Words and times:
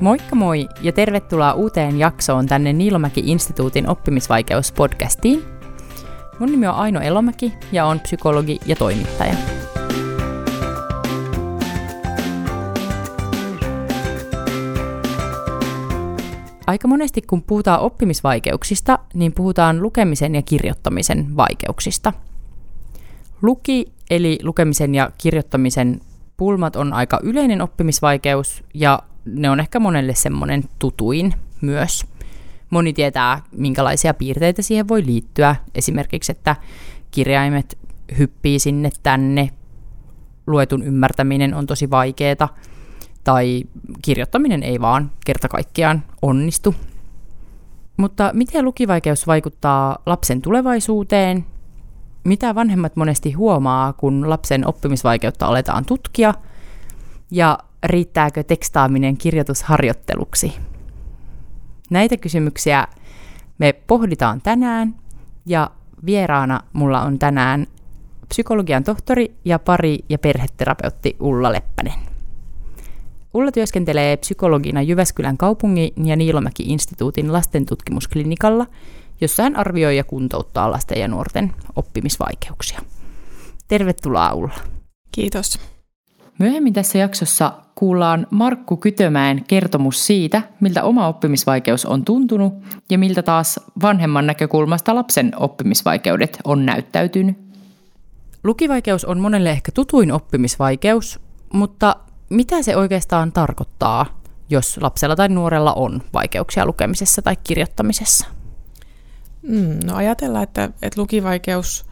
Moikka 0.00 0.34
moi 0.34 0.68
ja 0.80 0.92
tervetuloa 0.92 1.52
uuteen 1.52 1.98
jaksoon 1.98 2.46
tänne 2.46 2.72
Niilomäki-instituutin 2.72 3.88
oppimisvaikeuspodcastiin. 3.88 5.44
Mun 6.38 6.50
nimi 6.50 6.66
on 6.66 6.74
Aino 6.74 7.00
Elomäki 7.00 7.52
ja 7.72 7.86
on 7.86 8.00
psykologi 8.00 8.58
ja 8.66 8.76
toimittaja. 8.76 9.34
Aika 16.66 16.88
monesti 16.88 17.22
kun 17.22 17.42
puhutaan 17.42 17.80
oppimisvaikeuksista, 17.80 18.98
niin 19.14 19.32
puhutaan 19.32 19.82
lukemisen 19.82 20.34
ja 20.34 20.42
kirjoittamisen 20.42 21.36
vaikeuksista. 21.36 22.12
Luki 23.42 23.92
eli 24.10 24.38
lukemisen 24.42 24.94
ja 24.94 25.10
kirjoittamisen 25.18 26.00
pulmat 26.36 26.76
on 26.76 26.92
aika 26.92 27.20
yleinen 27.22 27.62
oppimisvaikeus 27.62 28.64
ja 28.74 29.02
ne 29.32 29.50
on 29.50 29.60
ehkä 29.60 29.80
monelle 29.80 30.14
semmoinen 30.14 30.64
tutuin 30.78 31.34
myös. 31.60 32.06
Moni 32.70 32.92
tietää, 32.92 33.42
minkälaisia 33.52 34.14
piirteitä 34.14 34.62
siihen 34.62 34.88
voi 34.88 35.06
liittyä. 35.06 35.56
Esimerkiksi, 35.74 36.32
että 36.32 36.56
kirjaimet 37.10 37.78
hyppii 38.18 38.58
sinne 38.58 38.90
tänne, 39.02 39.50
luetun 40.46 40.82
ymmärtäminen 40.82 41.54
on 41.54 41.66
tosi 41.66 41.90
vaikeaa, 41.90 42.56
tai 43.24 43.64
kirjoittaminen 44.02 44.62
ei 44.62 44.80
vaan 44.80 45.10
kerta 45.26 45.48
kaikkiaan 45.48 46.02
onnistu. 46.22 46.74
Mutta 47.96 48.30
miten 48.34 48.64
lukivaikeus 48.64 49.26
vaikuttaa 49.26 49.98
lapsen 50.06 50.42
tulevaisuuteen? 50.42 51.44
Mitä 52.24 52.54
vanhemmat 52.54 52.96
monesti 52.96 53.32
huomaa, 53.32 53.92
kun 53.92 54.30
lapsen 54.30 54.66
oppimisvaikeutta 54.66 55.46
aletaan 55.46 55.84
tutkia? 55.84 56.34
Ja 57.30 57.58
riittääkö 57.84 58.42
tekstaaminen 58.42 59.16
kirjoitusharjoitteluksi? 59.16 60.52
Näitä 61.90 62.16
kysymyksiä 62.16 62.86
me 63.58 63.72
pohditaan 63.72 64.40
tänään 64.40 64.94
ja 65.46 65.70
vieraana 66.06 66.60
mulla 66.72 67.02
on 67.02 67.18
tänään 67.18 67.66
psykologian 68.28 68.84
tohtori 68.84 69.34
ja 69.44 69.58
pari- 69.58 70.04
ja 70.08 70.18
perheterapeutti 70.18 71.16
Ulla 71.20 71.52
Leppänen. 71.52 71.94
Ulla 73.34 73.52
työskentelee 73.52 74.16
psykologina 74.16 74.82
Jyväskylän 74.82 75.36
kaupungin 75.36 75.92
ja 76.04 76.16
Niilomäki-instituutin 76.16 77.32
lastentutkimusklinikalla, 77.32 78.66
jossa 79.20 79.42
hän 79.42 79.56
arvioi 79.56 79.96
ja 79.96 80.04
kuntouttaa 80.04 80.70
lasten 80.70 81.00
ja 81.00 81.08
nuorten 81.08 81.52
oppimisvaikeuksia. 81.76 82.80
Tervetuloa 83.68 84.32
Ulla. 84.32 84.54
Kiitos. 85.12 85.77
Myöhemmin 86.38 86.72
tässä 86.72 86.98
jaksossa 86.98 87.52
kuullaan 87.74 88.26
Markku 88.30 88.76
Kytömäen 88.76 89.44
kertomus 89.44 90.06
siitä, 90.06 90.42
miltä 90.60 90.82
oma 90.82 91.08
oppimisvaikeus 91.08 91.86
on 91.86 92.04
tuntunut 92.04 92.54
ja 92.90 92.98
miltä 92.98 93.22
taas 93.22 93.60
vanhemman 93.82 94.26
näkökulmasta 94.26 94.94
lapsen 94.94 95.32
oppimisvaikeudet 95.36 96.38
on 96.44 96.66
näyttäytynyt. 96.66 97.38
Lukivaikeus 98.44 99.04
on 99.04 99.20
monelle 99.20 99.50
ehkä 99.50 99.72
tutuin 99.72 100.12
oppimisvaikeus, 100.12 101.20
mutta 101.52 101.96
mitä 102.30 102.62
se 102.62 102.76
oikeastaan 102.76 103.32
tarkoittaa, 103.32 104.22
jos 104.50 104.78
lapsella 104.80 105.16
tai 105.16 105.28
nuorella 105.28 105.72
on 105.72 106.02
vaikeuksia 106.12 106.66
lukemisessa 106.66 107.22
tai 107.22 107.36
kirjoittamisessa? 107.44 108.26
Mm, 109.42 109.78
no 109.84 109.96
ajatellaan, 109.96 110.44
että, 110.44 110.70
että 110.82 111.00
lukivaikeus 111.00 111.86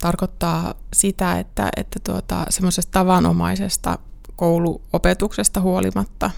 tarkoittaa 0.00 0.74
sitä, 0.92 1.38
että, 1.38 1.68
että 1.76 2.00
tuota, 2.04 2.46
semmoisesta 2.48 2.92
tavanomaisesta 2.92 3.98
kouluopetuksesta 4.36 5.60
huolimatta 5.60 6.30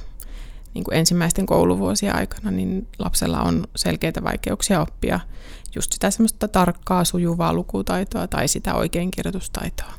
niin 0.74 0.84
kuin 0.84 0.96
ensimmäisten 0.96 1.46
kouluvuosien 1.46 2.16
aikana, 2.16 2.50
niin 2.50 2.88
lapsella 2.98 3.40
on 3.40 3.66
selkeitä 3.76 4.24
vaikeuksia 4.24 4.80
oppia 4.80 5.20
just 5.74 5.92
sitä 5.92 6.10
semmoista 6.10 6.48
tarkkaa 6.48 7.04
sujuvaa 7.04 7.52
lukutaitoa 7.52 8.26
tai 8.26 8.48
sitä 8.48 8.74
oikeinkirjoitustaitoa. 8.74 9.92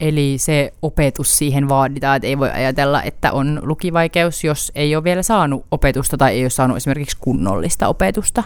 Eli 0.00 0.36
se 0.38 0.72
opetus 0.82 1.38
siihen 1.38 1.68
vaaditaan, 1.68 2.16
että 2.16 2.26
ei 2.26 2.38
voi 2.38 2.50
ajatella, 2.50 3.02
että 3.02 3.32
on 3.32 3.60
lukivaikeus, 3.62 4.44
jos 4.44 4.72
ei 4.74 4.96
ole 4.96 5.04
vielä 5.04 5.22
saanut 5.22 5.66
opetusta 5.70 6.16
tai 6.16 6.32
ei 6.32 6.44
ole 6.44 6.50
saanut 6.50 6.76
esimerkiksi 6.76 7.16
kunnollista 7.20 7.88
opetusta. 7.88 8.44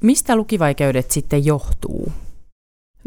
Mistä 0.00 0.36
lukivaikeudet 0.36 1.10
sitten 1.10 1.44
johtuu? 1.44 2.12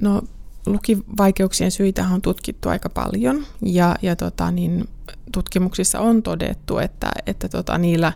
No 0.01 0.21
lukivaikeuksien 0.65 1.71
syitä 1.71 2.07
on 2.13 2.21
tutkittu 2.21 2.69
aika 2.69 2.89
paljon 2.89 3.45
ja, 3.61 3.95
ja 4.01 4.15
tota, 4.15 4.51
niin, 4.51 4.87
tutkimuksissa 5.31 5.99
on 5.99 6.23
todettu, 6.23 6.77
että, 6.77 7.11
että 7.25 7.49
tota, 7.49 7.77
niillä, 7.77 8.13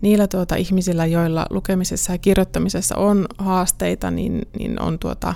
niillä 0.00 0.26
tuota, 0.26 0.56
ihmisillä, 0.56 1.06
joilla 1.06 1.46
lukemisessa 1.50 2.12
ja 2.12 2.18
kirjoittamisessa 2.18 2.96
on 2.96 3.26
haasteita, 3.38 4.10
niin, 4.10 4.42
niin 4.58 4.82
on 4.82 4.98
tuota, 4.98 5.34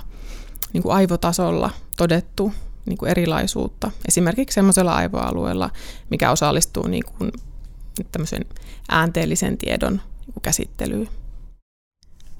niin 0.73 0.83
kuin 0.83 0.95
aivotasolla 0.95 1.69
todettu 1.97 2.53
niin 2.85 2.97
kuin 2.97 3.11
erilaisuutta. 3.11 3.91
Esimerkiksi 4.07 4.55
sellaisella 4.55 4.95
aivoalueella, 4.95 5.69
mikä 6.09 6.31
osallistuu 6.31 6.87
niin 6.87 7.03
kuin, 7.17 7.31
äänteellisen 8.89 9.57
tiedon 9.57 9.93
niin 9.93 10.33
kuin 10.33 10.41
käsittelyyn. 10.41 11.09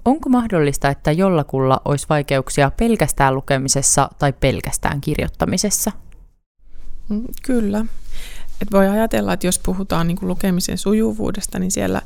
Onko 0.10 0.30
mahdollista, 0.30 0.90
että 0.90 1.12
jollakulla 1.12 1.82
olisi 1.86 2.06
vaikeuksia 2.10 2.72
pelkästään 2.78 3.36
lukemisessa 3.36 4.10
tai 4.20 4.34
pelkästään 4.34 5.02
kirjoittamisessa? 5.02 5.92
Mm, 7.10 7.24
kyllä. 7.44 7.86
Et 8.62 8.72
voi 8.72 8.88
ajatella, 8.88 9.34
että 9.34 9.48
jos 9.48 9.60
puhutaan 9.60 10.08
niin 10.08 10.18
kuin 10.18 10.30
lukemisen 10.30 10.78
sujuvuudesta, 10.78 11.60
niin 11.60 11.72
siellä 11.72 12.02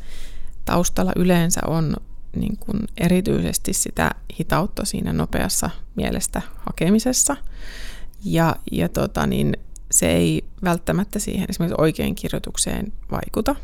taustalla 0.66 1.12
yleensä 1.16 1.62
on 1.68 1.96
niin 2.36 2.58
kuin 2.58 2.80
erityisesti 2.98 3.74
sitä 3.74 4.12
hitautta 4.40 4.86
siinä 4.86 5.14
nopeassa 5.14 5.70
mielestä 5.96 6.42
hakemisessa. 6.56 7.38
Ja, 8.26 8.56
ja 8.72 8.90
tota, 8.90 9.28
niin 9.28 9.58
se 9.92 10.12
ei 10.12 10.46
välttämättä 10.64 11.20
siihen 11.20 11.46
esimerkiksi 11.50 11.82
oikein 11.82 12.16
kirjoitukseen 12.16 12.94
vaikuta. 13.12 13.56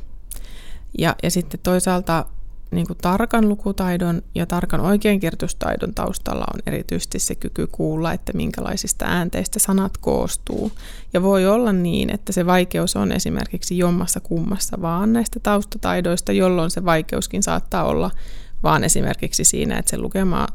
Ja, 0.98 1.16
ja 1.24 1.32
sitten 1.32 1.60
toisaalta 1.64 2.26
niin 2.72 2.88
kuin 2.88 2.98
tarkan 2.98 3.50
lukutaidon 3.50 4.22
ja 4.36 4.46
tarkan 4.46 4.80
oikeinkirjoitustaidon 4.80 5.94
taustalla 5.94 6.46
on 6.54 6.60
erityisesti 6.66 7.20
se 7.20 7.36
kyky 7.36 7.68
kuulla, 7.68 8.14
että 8.14 8.34
minkälaisista 8.34 9.06
äänteistä 9.06 9.60
sanat 9.60 9.98
koostuu. 9.98 10.72
Ja 11.14 11.22
voi 11.22 11.48
olla 11.48 11.74
niin, 11.74 12.14
että 12.14 12.34
se 12.34 12.46
vaikeus 12.46 12.96
on 12.96 13.12
esimerkiksi 13.12 13.78
jommassa 13.78 14.20
kummassa 14.20 14.82
vaan 14.82 15.14
näistä 15.14 15.40
taustataidoista, 15.40 16.32
jolloin 16.32 16.72
se 16.72 16.86
vaikeuskin 16.86 17.44
saattaa 17.44 17.84
olla 17.84 18.12
vaan 18.64 18.84
esimerkiksi 18.84 19.44
siinä, 19.44 19.78
että 19.78 19.90
se 19.90 19.98
lukema 19.98 20.48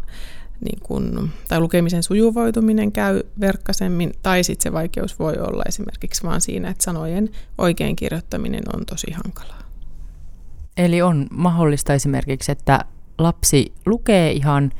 niin 0.60 0.78
kun, 0.82 1.30
tai 1.48 1.60
lukemisen 1.60 2.02
sujuvoituminen 2.02 2.92
käy 2.92 3.22
verkkasemmin, 3.40 4.12
tai 4.22 4.44
sitten 4.44 4.62
se 4.62 4.72
vaikeus 4.72 5.18
voi 5.18 5.34
olla 5.38 5.62
esimerkiksi 5.68 6.22
vaan 6.22 6.40
siinä, 6.40 6.70
että 6.70 6.84
sanojen 6.84 7.30
oikein 7.58 7.96
kirjoittaminen 7.96 8.62
on 8.74 8.86
tosi 8.86 9.10
hankalaa. 9.10 9.63
Eli 10.76 11.02
on 11.02 11.26
mahdollista 11.30 11.94
esimerkiksi, 11.94 12.52
että 12.52 12.84
lapsi 13.18 13.74
lukee 13.86 14.32
ihan 14.32 14.72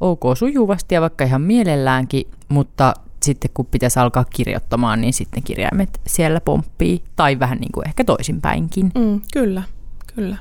ok 0.00 0.22
sujuvasti 0.34 0.94
ja 0.94 1.00
vaikka 1.00 1.24
ihan 1.24 1.42
mielelläänkin, 1.42 2.26
mutta 2.48 2.94
sitten 3.22 3.50
kun 3.54 3.66
pitäisi 3.66 3.98
alkaa 3.98 4.24
kirjoittamaan, 4.24 5.00
niin 5.00 5.12
sitten 5.12 5.42
kirjaimet 5.42 6.00
siellä 6.06 6.40
pomppii, 6.40 7.02
tai 7.16 7.38
vähän 7.38 7.58
niin 7.58 7.72
kuin 7.72 7.88
ehkä 7.88 8.04
toisinpäinkin. 8.04 8.92
Mm, 8.94 9.20
kyllä, 9.32 9.62
kyllä. 10.14 10.36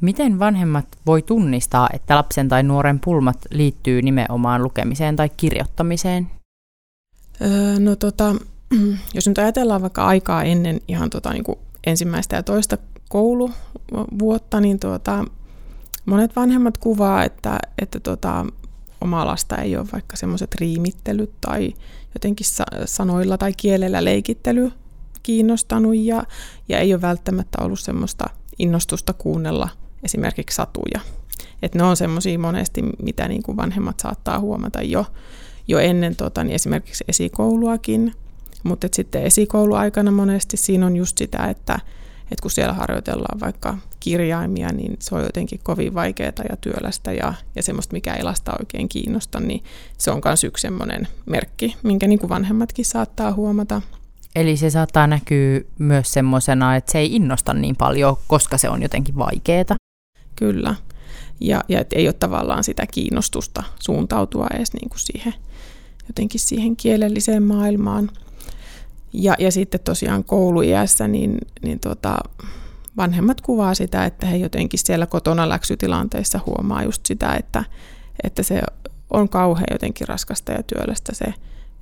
Miten 0.00 0.38
vanhemmat 0.38 0.86
voi 1.06 1.22
tunnistaa, 1.22 1.88
että 1.92 2.16
lapsen 2.16 2.48
tai 2.48 2.62
nuoren 2.62 3.00
pulmat 3.00 3.38
liittyy 3.50 4.02
nimenomaan 4.02 4.62
lukemiseen 4.62 5.16
tai 5.16 5.28
kirjoittamiseen? 5.36 6.30
Öö, 7.40 7.78
no 7.80 7.96
tota, 7.96 8.34
jos 9.14 9.28
nyt 9.28 9.38
ajatellaan 9.38 9.82
vaikka 9.82 10.06
aikaa 10.06 10.42
ennen 10.42 10.80
ihan 10.88 11.10
tota, 11.10 11.32
niin 11.32 11.44
kuin 11.44 11.58
ensimmäistä 11.86 12.36
ja 12.36 12.42
toista 12.42 12.78
kouluvuotta, 13.08 14.60
niin 14.60 14.80
tuota, 14.80 15.24
monet 16.06 16.36
vanhemmat 16.36 16.78
kuvaa, 16.78 17.24
että, 17.24 17.58
että 17.82 18.00
tuota, 18.00 18.46
oma 19.00 19.26
lasta 19.26 19.56
ei 19.56 19.76
ole 19.76 19.86
vaikka 19.92 20.16
semmoiset 20.16 20.54
riimittelyt 20.54 21.32
tai 21.40 21.74
jotenkin 22.14 22.46
sanoilla 22.84 23.38
tai 23.38 23.52
kielellä 23.56 24.04
leikittely 24.04 24.72
kiinnostanut 25.22 25.96
ja, 25.96 26.22
ja 26.68 26.78
ei 26.78 26.94
ole 26.94 27.02
välttämättä 27.02 27.58
ollut 27.62 27.80
semmoista 27.80 28.24
innostusta 28.58 29.12
kuunnella 29.12 29.68
esimerkiksi 30.02 30.56
satuja. 30.56 31.00
Et 31.62 31.74
ne 31.74 31.82
on 31.82 31.96
semmoisia 31.96 32.38
monesti, 32.38 32.82
mitä 33.02 33.28
niin 33.28 33.42
kuin 33.42 33.56
vanhemmat 33.56 34.00
saattaa 34.00 34.40
huomata 34.40 34.82
jo, 34.82 35.06
jo 35.68 35.78
ennen 35.78 36.16
tota, 36.16 36.44
niin 36.44 36.54
esimerkiksi 36.54 37.04
esikouluakin. 37.08 38.14
Mutta 38.62 38.88
sitten 38.92 39.22
esikouluaikana 39.22 40.10
monesti 40.10 40.56
siinä 40.56 40.86
on 40.86 40.96
just 40.96 41.18
sitä, 41.18 41.46
että 41.46 41.78
että 42.24 42.42
kun 42.42 42.50
siellä 42.50 42.72
harjoitellaan 42.72 43.40
vaikka 43.40 43.78
kirjaimia, 44.00 44.68
niin 44.72 44.96
se 45.00 45.14
on 45.14 45.22
jotenkin 45.22 45.60
kovin 45.62 45.94
vaikeaa 45.94 46.32
ja 46.50 46.56
työlästä 46.56 47.12
ja, 47.12 47.34
ja 47.56 47.62
semmoista, 47.62 47.92
mikä 47.92 48.14
ei 48.14 48.22
lasta 48.22 48.52
oikein 48.60 48.88
kiinnosta, 48.88 49.40
niin 49.40 49.64
se 49.98 50.10
on 50.10 50.20
myös 50.24 50.44
yksi 50.44 50.62
semmoinen 50.62 51.08
merkki, 51.26 51.76
minkä 51.82 52.06
niin 52.06 52.18
kuin 52.18 52.30
vanhemmatkin 52.30 52.84
saattaa 52.84 53.32
huomata. 53.32 53.82
Eli 54.36 54.56
se 54.56 54.70
saattaa 54.70 55.06
näkyä 55.06 55.60
myös 55.78 56.12
semmoisena, 56.12 56.76
että 56.76 56.92
se 56.92 56.98
ei 56.98 57.14
innosta 57.16 57.54
niin 57.54 57.76
paljon, 57.76 58.16
koska 58.26 58.58
se 58.58 58.68
on 58.68 58.82
jotenkin 58.82 59.16
vaikeaa. 59.16 59.76
Kyllä. 60.36 60.74
Ja, 61.40 61.64
ja 61.68 61.80
et 61.80 61.92
ei 61.92 62.08
ole 62.08 62.12
tavallaan 62.12 62.64
sitä 62.64 62.86
kiinnostusta 62.86 63.62
suuntautua 63.80 64.46
edes 64.54 64.72
niin 64.72 64.88
kuin 64.88 65.00
siihen, 65.00 65.34
jotenkin 66.08 66.40
siihen 66.40 66.76
kielelliseen 66.76 67.42
maailmaan. 67.42 68.10
Ja, 69.14 69.34
ja 69.38 69.52
sitten 69.52 69.80
tosiaan 69.80 70.24
kouluiässä 70.24 71.08
niin, 71.08 71.38
niin 71.62 71.80
tota, 71.80 72.18
vanhemmat 72.96 73.40
kuvaa 73.40 73.74
sitä, 73.74 74.04
että 74.04 74.26
he 74.26 74.36
jotenkin 74.36 74.78
siellä 74.78 75.06
kotona 75.06 75.48
läksytilanteissa 75.48 76.40
huomaa 76.46 76.82
just 76.82 77.06
sitä, 77.06 77.32
että, 77.32 77.64
että 78.24 78.42
se 78.42 78.62
on 79.10 79.28
kauhean 79.28 79.66
jotenkin 79.70 80.08
raskasta 80.08 80.52
ja 80.52 80.62
työlästä 80.62 81.14
se 81.14 81.34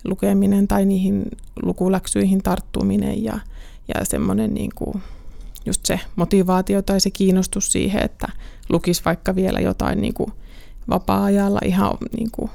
lukeminen 0.05 0.69
tai 0.69 0.84
niihin 0.87 1.25
lukuläksyihin 1.62 2.43
tarttuminen 2.43 3.25
ja, 3.25 3.38
ja 3.88 4.05
semmoinen 4.05 4.55
niin 4.55 4.70
kuin 4.75 5.02
just 5.67 5.87
se 5.87 6.00
motivaatio 6.17 6.82
tai 6.82 7.00
se 7.00 7.11
kiinnostus 7.11 7.73
siihen, 7.73 8.02
että 8.02 8.29
lukisi 8.69 9.02
vaikka 9.05 9.34
vielä 9.34 9.61
jotain 9.61 10.00
niin 10.00 10.14
kuin 10.14 10.32
vapaa-ajalla 10.88 11.61
ihan 11.64 11.96
niin 12.17 12.31
kuin 12.32 12.50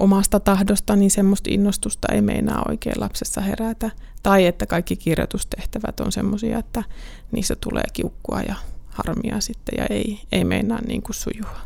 omasta 0.00 0.40
tahdosta, 0.40 0.96
niin 0.96 1.10
semmoista 1.10 1.50
innostusta 1.52 2.08
ei 2.12 2.20
meinaa 2.20 2.62
oikein 2.68 3.00
lapsessa 3.00 3.40
herätä. 3.40 3.90
Tai 4.22 4.46
että 4.46 4.66
kaikki 4.66 4.96
kirjoitustehtävät 4.96 6.00
on 6.00 6.12
semmoisia, 6.12 6.58
että 6.58 6.84
niissä 7.32 7.56
tulee 7.56 7.84
kiukkua 7.92 8.40
ja 8.40 8.54
harmia 8.88 9.40
sitten 9.40 9.74
ja 9.78 9.86
ei, 9.90 10.20
ei 10.32 10.44
meinaa 10.44 10.78
niin 10.86 11.02
kuin 11.02 11.14
sujua. 11.14 11.56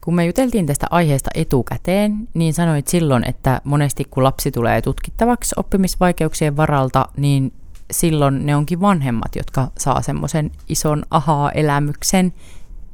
Kun 0.00 0.14
me 0.14 0.26
juteltiin 0.26 0.66
tästä 0.66 0.86
aiheesta 0.90 1.30
etukäteen, 1.34 2.28
niin 2.34 2.54
sanoit 2.54 2.88
silloin, 2.88 3.28
että 3.28 3.60
monesti 3.64 4.04
kun 4.10 4.24
lapsi 4.24 4.50
tulee 4.50 4.82
tutkittavaksi 4.82 5.54
oppimisvaikeuksien 5.58 6.56
varalta, 6.56 7.08
niin 7.16 7.52
silloin 7.90 8.46
ne 8.46 8.56
onkin 8.56 8.80
vanhemmat, 8.80 9.36
jotka 9.36 9.70
saa 9.78 10.02
semmoisen 10.02 10.50
ison 10.68 11.02
ahaa-elämyksen. 11.10 12.32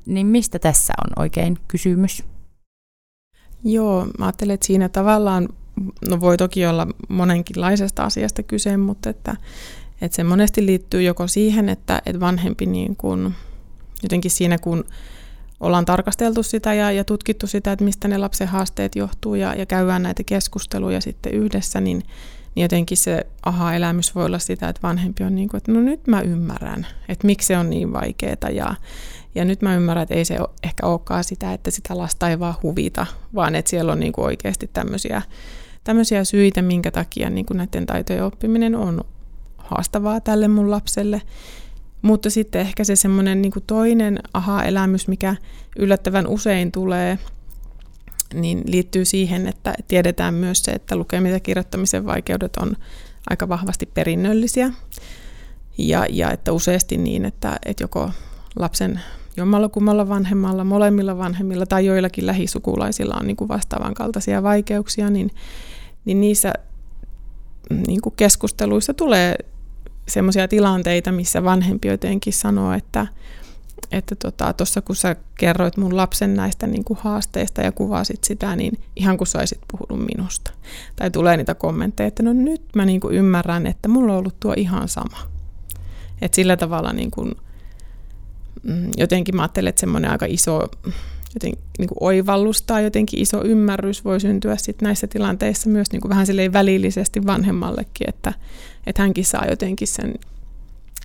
Niin 0.06 0.26
mistä 0.26 0.58
tässä 0.58 0.92
on 1.04 1.22
oikein 1.22 1.58
kysymys? 1.68 2.24
Joo, 3.64 4.06
mä 4.18 4.24
ajattelen, 4.24 4.54
että 4.54 4.66
siinä 4.66 4.88
tavallaan, 4.88 5.48
no 6.08 6.20
voi 6.20 6.36
toki 6.36 6.66
olla 6.66 6.86
monenkinlaisesta 7.08 8.04
asiasta 8.04 8.42
kyse, 8.42 8.76
mutta 8.76 9.10
että, 9.10 9.36
että 10.00 10.16
se 10.16 10.24
monesti 10.24 10.66
liittyy 10.66 11.02
joko 11.02 11.26
siihen, 11.26 11.68
että, 11.68 12.02
että 12.06 12.20
vanhempi 12.20 12.66
niin 12.66 12.96
kuin, 12.96 13.34
jotenkin 14.02 14.30
siinä 14.30 14.58
kun 14.58 14.84
ollaan 15.60 15.84
tarkasteltu 15.84 16.42
sitä 16.42 16.74
ja, 16.74 16.92
ja 16.92 17.04
tutkittu 17.04 17.46
sitä, 17.46 17.72
että 17.72 17.84
mistä 17.84 18.08
ne 18.08 18.18
lapsen 18.18 18.48
haasteet 18.48 18.96
johtuu 18.96 19.34
ja, 19.34 19.54
ja 19.54 19.66
käydään 19.66 20.02
näitä 20.02 20.22
keskusteluja 20.24 21.00
sitten 21.00 21.34
yhdessä, 21.34 21.80
niin, 21.80 22.02
niin 22.54 22.62
jotenkin 22.62 22.96
se 22.96 23.26
aha-elämys 23.42 24.14
voi 24.14 24.24
olla 24.24 24.38
sitä, 24.38 24.68
että 24.68 24.82
vanhempi 24.82 25.24
on 25.24 25.34
niin 25.34 25.48
kuin, 25.48 25.58
että 25.58 25.72
no 25.72 25.80
nyt 25.80 26.06
mä 26.06 26.20
ymmärrän, 26.20 26.86
että 27.08 27.26
miksi 27.26 27.46
se 27.46 27.58
on 27.58 27.70
niin 27.70 27.92
vaikeaa 27.92 28.50
ja, 28.52 28.74
ja 29.34 29.44
nyt 29.44 29.62
mä 29.62 29.76
ymmärrän, 29.76 30.02
että 30.02 30.14
ei 30.14 30.24
se 30.24 30.38
ehkä 30.62 30.86
olekaan 30.86 31.24
sitä, 31.24 31.52
että 31.52 31.70
sitä 31.70 31.98
lasta 31.98 32.30
ei 32.30 32.38
vaan 32.38 32.54
huvita, 32.62 33.06
vaan 33.34 33.54
että 33.54 33.70
siellä 33.70 33.92
on 33.92 34.00
niin 34.00 34.12
kuin 34.12 34.24
oikeasti 34.24 34.70
tämmöisiä, 34.72 35.22
tämmöisiä 35.84 36.24
syitä, 36.24 36.62
minkä 36.62 36.90
takia 36.90 37.30
niin 37.30 37.46
kuin 37.46 37.56
näiden 37.56 37.86
taitojen 37.86 38.24
oppiminen 38.24 38.74
on 38.74 39.04
haastavaa 39.58 40.20
tälle 40.20 40.48
mun 40.48 40.70
lapselle. 40.70 41.22
Mutta 42.02 42.30
sitten 42.30 42.60
ehkä 42.60 42.84
se 42.84 42.96
semmoinen 42.96 43.42
niin 43.42 43.52
toinen 43.66 44.18
aha-elämys, 44.34 45.08
mikä 45.08 45.36
yllättävän 45.78 46.26
usein 46.26 46.72
tulee, 46.72 47.18
niin 48.34 48.62
liittyy 48.66 49.04
siihen, 49.04 49.46
että 49.46 49.74
tiedetään 49.88 50.34
myös 50.34 50.62
se, 50.62 50.70
että 50.70 50.96
lukemisen 50.96 51.36
ja 51.36 51.40
kirjoittamisen 51.40 52.06
vaikeudet 52.06 52.56
on 52.56 52.76
aika 53.30 53.48
vahvasti 53.48 53.86
perinnöllisiä. 53.86 54.72
Ja, 55.78 56.06
ja 56.10 56.30
että 56.30 56.52
useasti 56.52 56.96
niin, 56.96 57.24
että, 57.24 57.56
että 57.64 57.84
joko 57.84 58.10
lapsen 58.56 59.00
jommalla 59.36 59.68
kummalla 59.68 60.08
vanhemmalla, 60.08 60.64
molemmilla 60.64 61.18
vanhemmilla 61.18 61.66
tai 61.66 61.86
joillakin 61.86 62.26
lähisukulaisilla 62.26 63.16
on 63.20 63.26
niin 63.26 63.36
kuin 63.36 63.48
vastaavan 63.48 63.94
kaltaisia 63.94 64.42
vaikeuksia, 64.42 65.10
niin, 65.10 65.30
niin 66.04 66.20
niissä 66.20 66.52
niin 67.86 68.00
kuin 68.00 68.14
keskusteluissa 68.16 68.94
tulee 68.94 69.36
sellaisia 70.08 70.48
tilanteita, 70.48 71.12
missä 71.12 71.44
vanhempi 71.44 71.88
jotenkin 71.88 72.32
sanoo, 72.32 72.72
että 72.72 73.06
että 73.92 74.14
tuossa 74.56 74.80
tota, 74.80 74.86
kun 74.86 74.96
sä 74.96 75.16
kerroit 75.38 75.76
mun 75.76 75.96
lapsen 75.96 76.34
näistä 76.34 76.66
niin 76.66 76.84
kuin 76.84 76.98
haasteista 77.02 77.62
ja 77.62 77.72
kuvasit 77.72 78.24
sitä, 78.24 78.56
niin 78.56 78.78
ihan 78.96 79.16
kuin 79.16 79.28
saisit 79.28 79.58
puhunut 79.70 80.06
minusta. 80.16 80.50
Tai 80.96 81.10
tulee 81.10 81.36
niitä 81.36 81.54
kommentteja, 81.54 82.06
että 82.06 82.22
no 82.22 82.32
nyt 82.32 82.62
mä 82.74 82.84
niin 82.84 83.00
kuin 83.00 83.14
ymmärrän, 83.14 83.66
että 83.66 83.88
mulla 83.88 84.12
on 84.12 84.18
ollut 84.18 84.40
tuo 84.40 84.54
ihan 84.56 84.88
sama. 84.88 85.18
Että 86.22 86.36
sillä 86.36 86.56
tavalla 86.56 86.92
niin 86.92 87.10
kuin, 87.10 87.28
mm, 87.28 87.34
jotenkin 88.96 89.36
mä 89.36 89.42
ajattelen, 89.42 89.68
että 89.68 89.80
semmoinen 89.80 90.10
aika 90.10 90.26
iso 90.28 90.68
joten, 91.34 91.52
niin 91.78 91.88
kuin 91.88 91.98
oivallus 92.00 92.62
tai 92.62 92.84
jotenkin 92.84 93.20
iso 93.20 93.44
ymmärrys 93.44 94.04
voi 94.04 94.20
syntyä 94.20 94.56
sit 94.56 94.82
näissä 94.82 95.06
tilanteissa 95.06 95.70
myös 95.70 95.92
niin 95.92 96.00
kuin 96.00 96.08
vähän 96.08 96.26
välillisesti 96.52 97.26
vanhemmallekin, 97.26 98.08
että, 98.08 98.32
että 98.86 99.02
hänkin 99.02 99.24
saa 99.24 99.46
jotenkin 99.46 99.88
sen, 99.88 100.14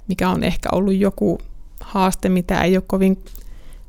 mikä 0.07 0.29
on 0.29 0.43
ehkä 0.43 0.69
ollut 0.71 0.95
joku 0.95 1.37
haaste, 1.79 2.29
mitä 2.29 2.61
ei 2.61 2.77
ole 2.77 2.83
kovin 2.87 3.17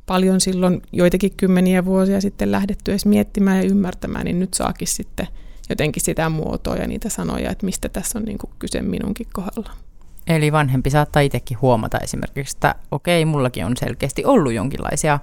paljon 0.06 0.40
silloin 0.40 0.82
joitakin 0.92 1.32
kymmeniä 1.36 1.84
vuosia 1.84 2.20
sitten 2.20 2.52
lähdetty 2.52 2.90
edes 2.90 3.06
miettimään 3.06 3.56
ja 3.56 3.70
ymmärtämään, 3.70 4.24
niin 4.24 4.40
nyt 4.40 4.54
saakin 4.54 4.88
sitten 4.88 5.28
jotenkin 5.68 6.02
sitä 6.02 6.28
muotoa 6.28 6.76
ja 6.76 6.86
niitä 6.86 7.08
sanoja, 7.08 7.50
että 7.50 7.66
mistä 7.66 7.88
tässä 7.88 8.18
on 8.18 8.24
niin 8.24 8.38
kuin 8.38 8.50
kyse 8.58 8.82
minunkin 8.82 9.26
kohdalla. 9.32 9.86
Eli 10.26 10.52
vanhempi 10.52 10.90
saattaa 10.90 11.23
itsekin 11.23 11.58
huomata 11.61 11.99
esimerkiksi, 11.99 12.56
että 12.56 12.75
okei, 12.90 13.25
mullakin 13.25 13.67
on 13.67 13.76
selkeästi 13.76 14.25
ollut 14.25 14.52
jonkinlaisia 14.52 15.19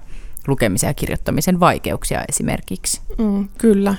lukemisen 0.46 0.88
ja 0.88 0.94
kirjoittamisen 0.94 1.60
vaikeuksia 1.60 2.24
esimerkiksi. 2.28 3.00
Mm, 3.18 3.48
kyllä. 3.58 3.94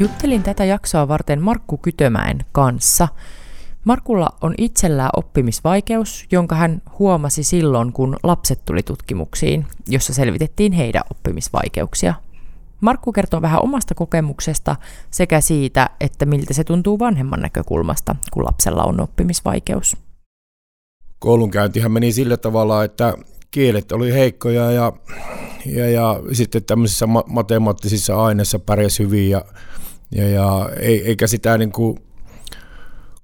Juttelin 0.00 0.42
tätä 0.42 0.64
jaksoa 0.64 1.08
varten 1.08 1.42
Markku 1.42 1.78
Kytömäen 1.78 2.44
kanssa. 2.52 3.08
Markulla 3.84 4.28
on 4.40 4.54
itsellään 4.58 5.10
oppimisvaikeus, 5.16 6.26
jonka 6.32 6.54
hän 6.54 6.82
huomasi 6.98 7.42
silloin, 7.42 7.92
kun 7.92 8.16
lapset 8.22 8.64
tuli 8.64 8.82
tutkimuksiin, 8.82 9.66
jossa 9.88 10.14
selvitettiin 10.14 10.72
heidän 10.72 11.02
oppimisvaikeuksia. 11.10 12.14
Markku 12.80 13.12
kertoo 13.12 13.42
vähän 13.42 13.62
omasta 13.62 13.94
kokemuksesta 13.94 14.76
sekä 15.10 15.40
siitä, 15.40 15.90
että 16.00 16.26
miltä 16.26 16.54
se 16.54 16.64
tuntuu 16.64 16.98
vanhemman 16.98 17.40
näkökulmasta, 17.40 18.16
kun 18.32 18.44
lapsella 18.44 18.84
on 18.84 19.00
oppimisvaikeus. 19.00 19.96
Koulunkäyntihän 21.18 21.92
meni 21.92 22.12
sillä 22.12 22.36
tavalla, 22.36 22.84
että 22.84 23.14
kielet 23.50 23.92
oli 23.92 24.12
heikkoja 24.12 24.70
ja, 24.70 24.92
ja, 25.66 25.90
ja 25.90 26.20
sitten 26.32 26.64
tämmöisissä 26.64 27.06
matemaattisissa 27.26 28.24
aineissa 28.24 28.58
pärjäsi 28.58 29.02
hyvin 29.02 29.30
ja 29.30 29.44
ja, 30.14 30.28
ja 30.28 30.70
eikä 30.80 31.26
sitä 31.26 31.58
niin 31.58 31.72
kuin 31.72 31.98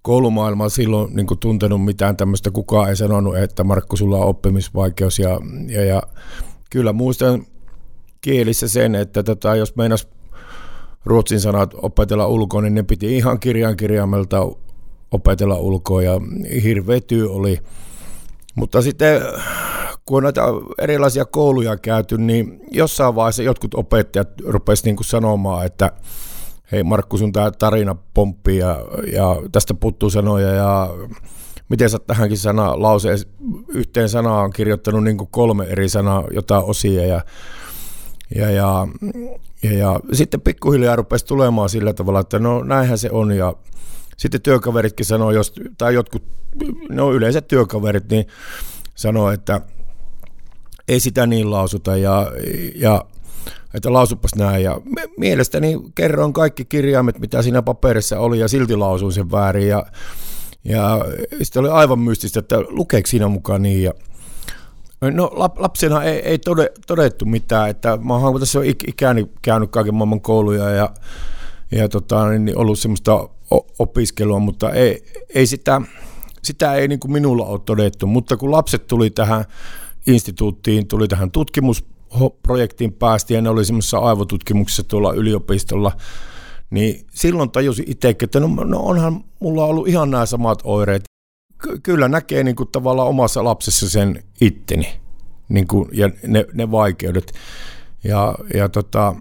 koulumaailmaa 0.08 0.68
silloin 0.68 1.16
niin 1.16 1.26
kuin 1.26 1.38
tuntenut 1.38 1.84
mitään 1.84 2.16
tämmöistä, 2.16 2.50
kukaan 2.50 2.88
ei 2.88 2.96
sanonut, 2.96 3.36
että 3.36 3.64
Markku, 3.64 3.96
sulla 3.96 4.16
on 4.16 4.28
oppimisvaikeus. 4.28 5.18
Ja, 5.18 5.40
ja, 5.66 5.84
ja 5.84 6.02
kyllä 6.70 6.92
muistan 6.92 7.46
kielissä 8.20 8.68
sen, 8.68 8.94
että 8.94 9.22
tota, 9.22 9.56
jos 9.56 9.76
meinas 9.76 10.08
ruotsin 11.04 11.40
sanat 11.40 11.74
opetella 11.74 12.26
ulkoa, 12.26 12.62
niin 12.62 12.74
ne 12.74 12.82
piti 12.82 13.16
ihan 13.16 13.40
kirjan 13.40 13.76
kirjaimelta 13.76 14.48
opetella 15.10 15.56
ulkoa 15.56 16.02
ja 16.02 16.20
hirveä 16.62 17.00
työ 17.00 17.30
oli. 17.30 17.58
Mutta 18.54 18.82
sitten 18.82 19.22
kun 20.06 20.16
on 20.16 20.22
näitä 20.22 20.42
erilaisia 20.78 21.24
kouluja 21.24 21.76
käyty, 21.76 22.18
niin 22.18 22.60
jossain 22.70 23.14
vaiheessa 23.14 23.42
jotkut 23.42 23.74
opettajat 23.74 24.28
rupesivat 24.44 24.84
niin 24.84 25.04
sanomaan, 25.04 25.66
että 25.66 25.92
hei 26.72 26.82
Markku, 26.82 27.18
sun 27.18 27.32
tämä 27.32 27.50
tarina 27.50 27.96
pomppii 28.14 28.58
ja, 28.58 28.76
ja 29.12 29.37
tästä 29.52 29.75
puuttuu 29.75 30.10
sanoja 30.10 30.48
ja 30.48 30.88
miten 31.68 31.90
sä 31.90 31.98
tähänkin 31.98 32.38
sana, 32.38 32.82
lause, 32.82 33.14
yhteen 33.68 34.08
sanaan 34.08 34.52
kirjoittanut 34.52 35.04
niin 35.04 35.28
kolme 35.30 35.64
eri 35.64 35.88
sanaa, 35.88 36.25
jotain 36.30 36.64
osia 36.64 37.06
ja, 37.06 37.20
ja, 38.34 38.50
ja, 38.50 38.88
ja, 39.62 39.72
ja 39.72 40.00
sitten 40.12 40.40
pikkuhiljaa 40.40 40.96
rupesi 40.96 41.26
tulemaan 41.26 41.68
sillä 41.68 41.92
tavalla, 41.92 42.20
että 42.20 42.38
no 42.38 42.64
näinhän 42.64 42.98
se 42.98 43.10
on 43.10 43.32
ja 43.32 43.54
sitten 44.16 44.42
työkaveritkin 44.42 45.06
sanoo, 45.06 45.30
jos, 45.30 45.52
tai 45.78 45.94
jotkut, 45.94 46.22
no 46.90 47.12
yleensä 47.12 47.40
työkaverit, 47.40 48.10
niin 48.10 48.26
sanoo, 48.94 49.30
että 49.30 49.60
ei 50.88 51.00
sitä 51.00 51.26
niin 51.26 51.50
lausuta 51.50 51.96
ja, 51.96 52.32
ja 52.75 53.04
että 53.75 53.92
lausupas 53.92 54.35
näin. 54.35 54.64
Ja 54.64 54.80
mielestäni 55.16 55.80
kerroin 55.95 56.33
kaikki 56.33 56.64
kirjaimet, 56.64 57.18
mitä 57.18 57.42
siinä 57.42 57.62
paperissa 57.62 58.21
oli, 58.21 58.38
ja 58.38 58.49
silti 58.49 58.76
lausuin 58.76 59.12
sen 59.12 59.30
väärin. 59.30 59.68
Ja, 59.68 59.87
ja 60.64 61.04
sitten 61.42 61.61
oli 61.61 61.68
aivan 61.68 61.99
mystistä, 61.99 62.40
että 62.40 62.61
lukeeko 62.68 63.07
siinä 63.07 63.28
mukaan 63.28 63.62
niin. 63.62 63.83
Ja, 63.83 63.92
no 65.00 65.30
lapsena 65.57 66.02
ei, 66.02 66.18
ei 66.18 66.38
tode, 66.38 66.73
todettu 66.87 67.25
mitään, 67.25 67.71
että 67.71 67.99
mä 68.02 68.16
oon 68.16 68.40
tässä 68.40 68.59
ikäni 68.87 69.30
käynyt 69.42 69.71
kaiken 69.71 69.95
maailman 69.95 70.21
kouluja 70.21 70.71
ja, 70.71 70.90
ja 71.73 71.88
tota, 71.88 72.28
niin 72.28 72.59
ollut 72.59 72.78
semmoista 72.78 73.28
opiskelua, 73.78 74.38
mutta 74.38 74.71
ei, 74.71 75.04
ei 75.35 75.47
sitä, 75.47 75.83
sitä 76.42 76.75
ei 76.75 76.88
niin 76.88 77.00
kuin 77.00 77.12
minulla 77.12 77.45
ole 77.45 77.61
todettu. 77.64 78.07
Mutta 78.07 78.37
kun 78.37 78.50
lapset 78.50 78.87
tuli 78.87 79.11
tähän 79.11 79.45
instituuttiin, 80.07 80.88
tuli 80.88 81.09
tähän 81.09 81.30
tutkimusprojektiin 82.08 82.92
päästi 82.92 83.34
ja 83.34 83.42
ne 83.42 83.48
oli 83.48 83.64
semmoisessa 83.64 83.98
aivotutkimuksessa 83.98 84.82
tuolla 84.82 85.12
yliopistolla, 85.12 85.92
niin 86.70 87.06
silloin 87.10 87.50
tajusin 87.50 87.84
itsekin, 87.88 88.26
että 88.26 88.40
no, 88.40 88.46
no 88.46 88.80
onhan 88.80 89.24
mulla 89.40 89.64
ollut 89.64 89.88
ihan 89.88 90.10
nämä 90.10 90.26
samat 90.26 90.58
oireet. 90.64 91.02
Ky- 91.58 91.78
kyllä 91.82 92.08
näkee 92.08 92.44
niin 92.44 92.56
kuin 92.56 92.68
tavallaan 92.72 93.08
omassa 93.08 93.44
lapsessa 93.44 93.90
sen 93.90 94.24
itteni 94.40 95.00
niin 95.48 95.66
kuin, 95.66 95.88
ja 95.92 96.10
ne, 96.26 96.46
ne 96.54 96.70
vaikeudet. 96.70 97.32
Ja, 98.04 98.34
ja 98.54 98.68
tota, 98.68 99.14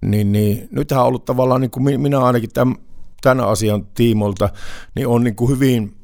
niin, 0.00 0.32
niin, 0.32 0.68
nythän 0.70 1.00
on 1.00 1.06
ollut 1.06 1.24
tavallaan, 1.24 1.60
niin 1.60 1.70
kuin 1.70 2.00
minä 2.00 2.20
ainakin 2.20 2.50
tämän, 2.52 2.76
tämän 3.22 3.46
asian 3.46 3.86
tiimolta, 3.86 4.48
niin 4.94 5.06
on 5.08 5.24
niin 5.24 5.36
kuin 5.36 5.50
hyvin, 5.50 5.96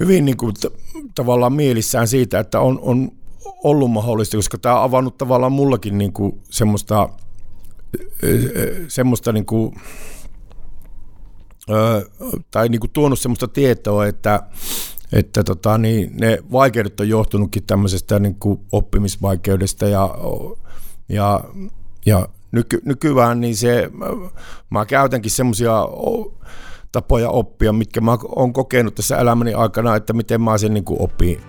hyvin 0.00 0.24
niin 0.24 0.36
kuin 0.36 0.54
t- 0.54 0.74
tavallaan 1.14 1.52
mielissään 1.52 2.08
siitä, 2.08 2.38
että 2.38 2.60
on, 2.60 2.78
on 2.82 3.12
ollut 3.64 3.90
mahdollista, 3.90 4.36
koska 4.36 4.58
tämä 4.58 4.78
on 4.78 4.84
avannut 4.84 5.18
tavallaan 5.18 5.52
mullakin 5.52 5.98
niin 5.98 6.12
kuin 6.12 6.40
semmoista 6.50 7.08
semmoista 8.88 9.32
niin 9.32 9.46
kuin, 9.46 9.74
tai 12.50 12.68
niin 12.68 12.80
kuin 12.80 12.90
tuonut 12.90 13.18
semmoista 13.18 13.48
tietoa, 13.48 14.06
että, 14.06 14.42
että 15.12 15.44
tota, 15.44 15.78
niin 15.78 16.16
ne 16.20 16.38
vaikeudet 16.52 17.00
on 17.00 17.08
johtunutkin 17.08 17.62
tämmöisestä 17.64 18.18
niin 18.18 18.34
kuin 18.34 18.60
oppimisvaikeudesta 18.72 19.86
ja, 19.88 20.14
ja, 21.08 21.40
ja 22.06 22.28
nyky, 22.52 22.80
nykyään 22.84 23.40
niin 23.40 23.56
se, 23.56 23.90
mä 24.70 24.86
käytänkin 24.86 25.30
semmoisia 25.30 25.74
tapoja 26.92 27.30
oppia, 27.30 27.72
mitkä 27.72 28.00
mä 28.00 28.18
oon 28.36 28.52
kokenut 28.52 28.94
tässä 28.94 29.18
elämäni 29.18 29.54
aikana, 29.54 29.96
että 29.96 30.12
miten 30.12 30.40
mä 30.40 30.58
sen 30.58 30.74
niin 30.74 30.84
kuin 30.84 31.00
opin. 31.00 31.40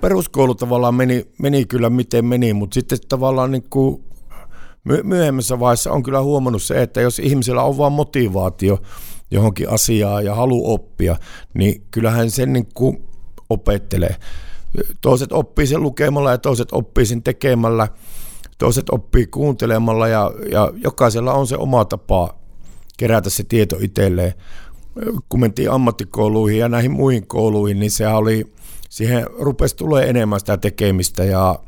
Peruskoulu 0.00 0.54
tavallaan 0.54 0.94
meni, 0.94 1.26
meni 1.42 1.64
kyllä 1.64 1.90
miten 1.90 2.24
meni, 2.24 2.54
mutta 2.54 2.74
sitten 2.74 2.98
tavallaan 3.08 3.50
niin 3.50 3.70
kuin 3.70 4.04
myöhemmässä 5.02 5.60
vaiheessa 5.60 5.92
on 5.92 6.02
kyllä 6.02 6.22
huomannut 6.22 6.62
se, 6.62 6.82
että 6.82 7.00
jos 7.00 7.18
ihmisellä 7.18 7.62
on 7.62 7.78
vain 7.78 7.92
motivaatio 7.92 8.78
johonkin 9.30 9.70
asiaan 9.70 10.24
ja 10.24 10.34
halu 10.34 10.72
oppia, 10.72 11.16
niin 11.54 11.82
kyllähän 11.90 12.30
sen 12.30 12.52
niin 12.52 12.66
kuin 12.74 13.04
opettelee. 13.50 14.16
Toiset 15.00 15.32
oppii 15.32 15.66
sen 15.66 15.82
lukemalla 15.82 16.30
ja 16.30 16.38
toiset 16.38 16.68
oppii 16.72 17.06
sen 17.06 17.22
tekemällä, 17.22 17.88
toiset 18.58 18.90
oppii 18.90 19.26
kuuntelemalla 19.26 20.08
ja, 20.08 20.32
ja 20.50 20.72
jokaisella 20.76 21.32
on 21.32 21.46
se 21.46 21.56
oma 21.56 21.84
tapa 21.84 22.34
kerätä 22.96 23.30
se 23.30 23.44
tieto 23.44 23.76
itselleen. 23.80 24.34
Kun 25.28 25.40
mentiin 25.40 25.70
ammattikouluihin 25.70 26.58
ja 26.58 26.68
näihin 26.68 26.90
muihin 26.90 27.26
kouluihin, 27.26 27.80
niin 27.80 27.90
se 27.90 28.08
oli 28.08 28.52
siihen 28.90 29.26
rupesi 29.38 29.76
tulee 29.76 30.10
enemmän 30.10 30.40
sitä 30.40 30.56
tekemistä 30.56 31.24
ja 31.24 31.58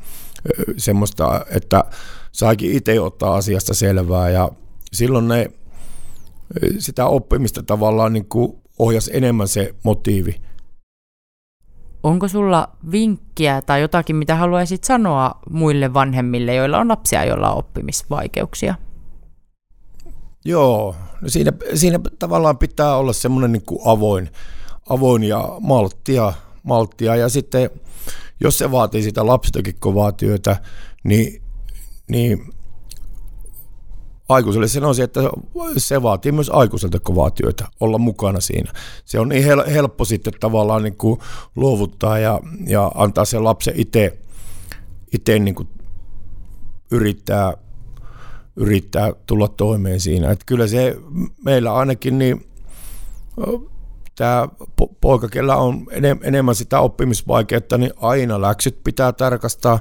semmoista, 0.77 1.45
että 1.49 1.83
saikin 2.31 2.71
itse 2.71 2.99
ottaa 2.99 3.35
asiasta 3.35 3.73
selvää 3.73 4.29
ja 4.29 4.49
silloin 4.93 5.27
ne, 5.27 5.51
sitä 6.79 7.05
oppimista 7.05 7.63
tavallaan 7.63 8.13
niin 8.13 8.29
kuin 8.29 8.57
ohjasi 8.79 9.11
enemmän 9.13 9.47
se 9.47 9.75
motiivi. 9.83 10.41
Onko 12.03 12.27
sulla 12.27 12.69
vinkkiä 12.91 13.61
tai 13.61 13.81
jotakin, 13.81 14.15
mitä 14.15 14.35
haluaisit 14.35 14.83
sanoa 14.83 15.31
muille 15.49 15.93
vanhemmille, 15.93 16.55
joilla 16.55 16.77
on 16.77 16.87
lapsia, 16.87 17.25
joilla 17.25 17.51
on 17.51 17.57
oppimisvaikeuksia? 17.57 18.75
Joo, 20.45 20.95
no 21.21 21.29
siinä, 21.29 21.51
siinä 21.73 21.99
tavallaan 22.19 22.57
pitää 22.57 22.95
olla 22.95 23.13
semmoinen 23.13 23.51
niin 23.51 23.65
kuin 23.65 23.79
avoin, 23.85 24.29
avoin 24.89 25.23
ja 25.23 25.49
malttia 25.59 26.33
malttia. 26.63 27.15
Ja 27.15 27.29
sitten 27.29 27.69
jos 28.39 28.57
se 28.57 28.71
vaatii 28.71 29.03
sitä 29.03 29.27
lapsitakin 29.27 29.75
kovaa 29.79 30.11
työtä, 30.11 30.61
niin, 31.03 31.41
niin 32.09 32.53
aikuiselle 34.29 34.67
sanoisin, 34.67 35.03
että 35.03 35.21
se 35.77 36.03
vaatii 36.03 36.31
myös 36.31 36.49
aikuiselta 36.49 36.99
kovaa 36.99 37.31
työtä, 37.31 37.67
olla 37.79 37.97
mukana 37.97 38.39
siinä. 38.39 38.71
Se 39.05 39.19
on 39.19 39.29
niin 39.29 39.43
hel- 39.43 39.69
helppo 39.69 40.05
sitten 40.05 40.33
tavallaan 40.39 40.83
niin 40.83 40.97
kuin 40.97 41.19
luovuttaa 41.55 42.19
ja, 42.19 42.39
ja 42.67 42.91
antaa 42.95 43.25
se 43.25 43.39
lapsen 43.39 43.73
itse, 43.77 44.17
itse 45.13 45.39
niin 45.39 45.55
kuin 45.55 45.67
yrittää, 46.91 47.53
yrittää 48.55 49.13
tulla 49.25 49.47
toimeen 49.47 49.99
siinä. 49.99 50.31
Että 50.31 50.45
kyllä 50.45 50.67
se 50.67 50.95
meillä 51.45 51.73
ainakin 51.73 52.17
niin 52.17 52.45
tämä 54.15 54.47
poika, 55.03 55.27
kellä 55.27 55.55
on 55.55 55.85
enemmän 56.23 56.55
sitä 56.55 56.79
oppimisvaikeutta, 56.79 57.77
niin 57.77 57.91
aina 58.01 58.41
läksyt 58.41 58.83
pitää 58.83 59.11
tarkastaa, 59.11 59.79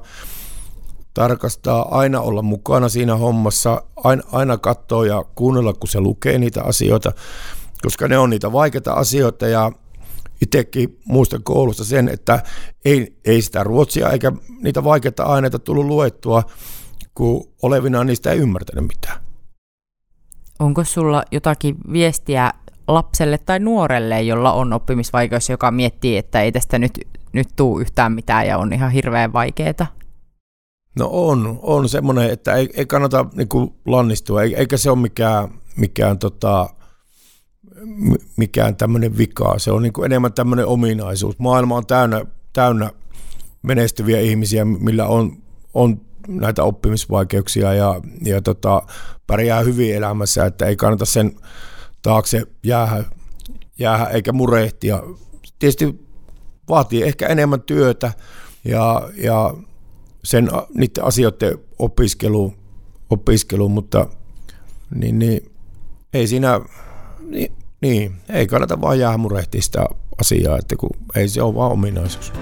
tarkastaa, 1.15 1.99
aina 1.99 2.21
olla 2.21 2.43
mukana 2.43 2.89
siinä 2.89 3.17
hommassa, 3.17 3.83
aina, 3.97 4.23
aina 4.33 4.59
katsoa 4.59 5.07
ja 5.07 5.25
kuunnella, 5.35 5.73
kun 5.73 5.89
se 5.89 6.01
lukee 6.01 6.39
niitä 6.39 6.63
asioita, 6.63 7.13
koska 7.83 8.09
ne 8.09 8.19
on 8.19 8.31
niitä 8.31 8.53
vaikeita 8.53 8.93
asioita 8.93 9.47
ja 9.47 9.73
itsekin 10.41 10.99
muistan 11.05 11.43
koulusta 11.43 11.85
sen, 11.85 12.09
että 12.09 12.43
ei, 12.85 13.17
ei 13.25 13.43
sitä 13.43 13.63
ruotsia 13.63 14.11
eikä 14.11 14.33
niitä 14.63 14.85
vaikeita 14.85 15.23
aineita 15.23 15.59
tullut 15.59 15.87
luettua, 15.87 16.43
kun 17.15 17.49
olevina 17.63 18.05
niistä 18.05 18.31
ei 18.31 18.39
ymmärtänyt 18.39 18.87
mitään. 18.87 19.21
Onko 20.59 20.85
sulla 20.85 21.23
jotakin 21.31 21.77
viestiä 21.93 22.53
lapselle 22.95 23.39
tai 23.39 23.61
nuorelle, 23.61 24.23
jolla 24.23 24.53
on 24.53 24.73
oppimisvaikeus, 24.73 25.49
joka 25.49 25.71
miettii, 25.71 26.17
että 26.17 26.43
ei 26.43 26.53
tästä 26.53 26.79
nyt, 26.79 27.01
nyt 27.33 27.49
tuu 27.57 27.81
yhtään 27.81 28.13
mitään 28.13 28.47
ja 28.47 28.59
on 28.59 28.73
ihan 28.73 28.91
hirveän 28.91 29.33
vaikeaa? 29.33 29.87
No 30.99 31.09
on, 31.13 31.59
on 31.63 31.89
semmoinen, 31.89 32.31
että 32.31 32.55
ei, 32.55 32.71
ei 32.75 32.87
kannata 32.87 33.27
niin 33.35 33.49
lannistua, 33.87 34.43
eikä 34.43 34.77
se 34.77 34.91
ole 34.91 34.99
mikään, 34.99 35.49
mikään, 35.77 36.19
tota, 36.19 36.71
mikään 38.37 38.77
tämmöinen 38.77 39.19
vika. 39.19 39.59
Se 39.59 39.73
on 39.73 39.83
niin 39.83 39.93
kuin 39.93 40.07
enemmän 40.07 40.33
tämmöinen 40.33 40.67
ominaisuus. 40.67 41.39
Maailma 41.39 41.77
on 41.77 41.87
täynnä, 41.87 42.25
täynnä 42.53 42.91
menestyviä 43.63 44.21
ihmisiä, 44.21 44.65
millä 44.65 45.07
on, 45.07 45.37
on 45.75 46.01
näitä 46.29 46.65
oppimisvaikeuksia 46.65 47.75
ja, 47.75 48.01
ja 48.25 48.43
tota, 48.43 48.83
pärjää 49.27 49.61
hyvin 49.61 49.95
elämässä, 49.95 50.47
että 50.47 50.67
ei 50.67 50.77
kannata 50.77 51.05
sen 51.05 51.33
taakse 52.03 52.43
jäähä, 52.63 53.05
jäähä 53.79 54.05
eikä 54.05 54.33
murehtia. 54.33 55.03
Tietysti 55.59 56.07
vaatii 56.69 57.03
ehkä 57.03 57.27
enemmän 57.27 57.63
työtä 57.63 58.13
ja, 58.65 59.11
ja 59.17 59.55
sen, 60.25 60.51
niiden 60.75 61.05
asioiden 61.05 61.59
opiskelu, 61.79 62.55
opiskelu 63.11 63.69
mutta 63.69 64.07
niin, 64.95 65.19
niin, 65.19 65.53
ei 66.15 66.27
siinä, 66.27 66.61
niin, 67.21 67.53
niin, 67.81 68.15
ei 68.29 68.47
kannata 68.47 68.81
vaan 68.81 68.99
jäädä 68.99 69.17
murehtia 69.17 69.63
sitä 69.63 69.87
asiaa, 70.21 70.59
että 70.59 70.77
kun 70.77 70.91
ei 71.17 71.29
se 71.29 71.43
ole 71.43 71.55
vaan 71.55 71.73
ominaisuus. 71.73 72.33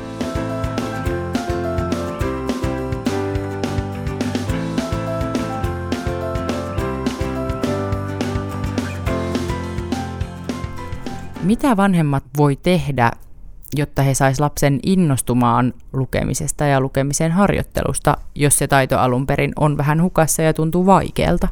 Mitä 11.42 11.76
vanhemmat 11.76 12.24
voi 12.36 12.56
tehdä, 12.56 13.10
jotta 13.76 14.02
he 14.02 14.14
sais 14.14 14.40
lapsen 14.40 14.80
innostumaan 14.82 15.74
lukemisesta 15.92 16.64
ja 16.64 16.80
lukemisen 16.80 17.32
harjoittelusta, 17.32 18.16
jos 18.34 18.58
se 18.58 18.68
taito 18.68 18.98
alun 18.98 19.26
perin 19.26 19.52
on 19.56 19.76
vähän 19.76 20.02
hukassa 20.02 20.42
ja 20.42 20.54
tuntuu 20.54 20.86
vaikealta? 20.86 21.48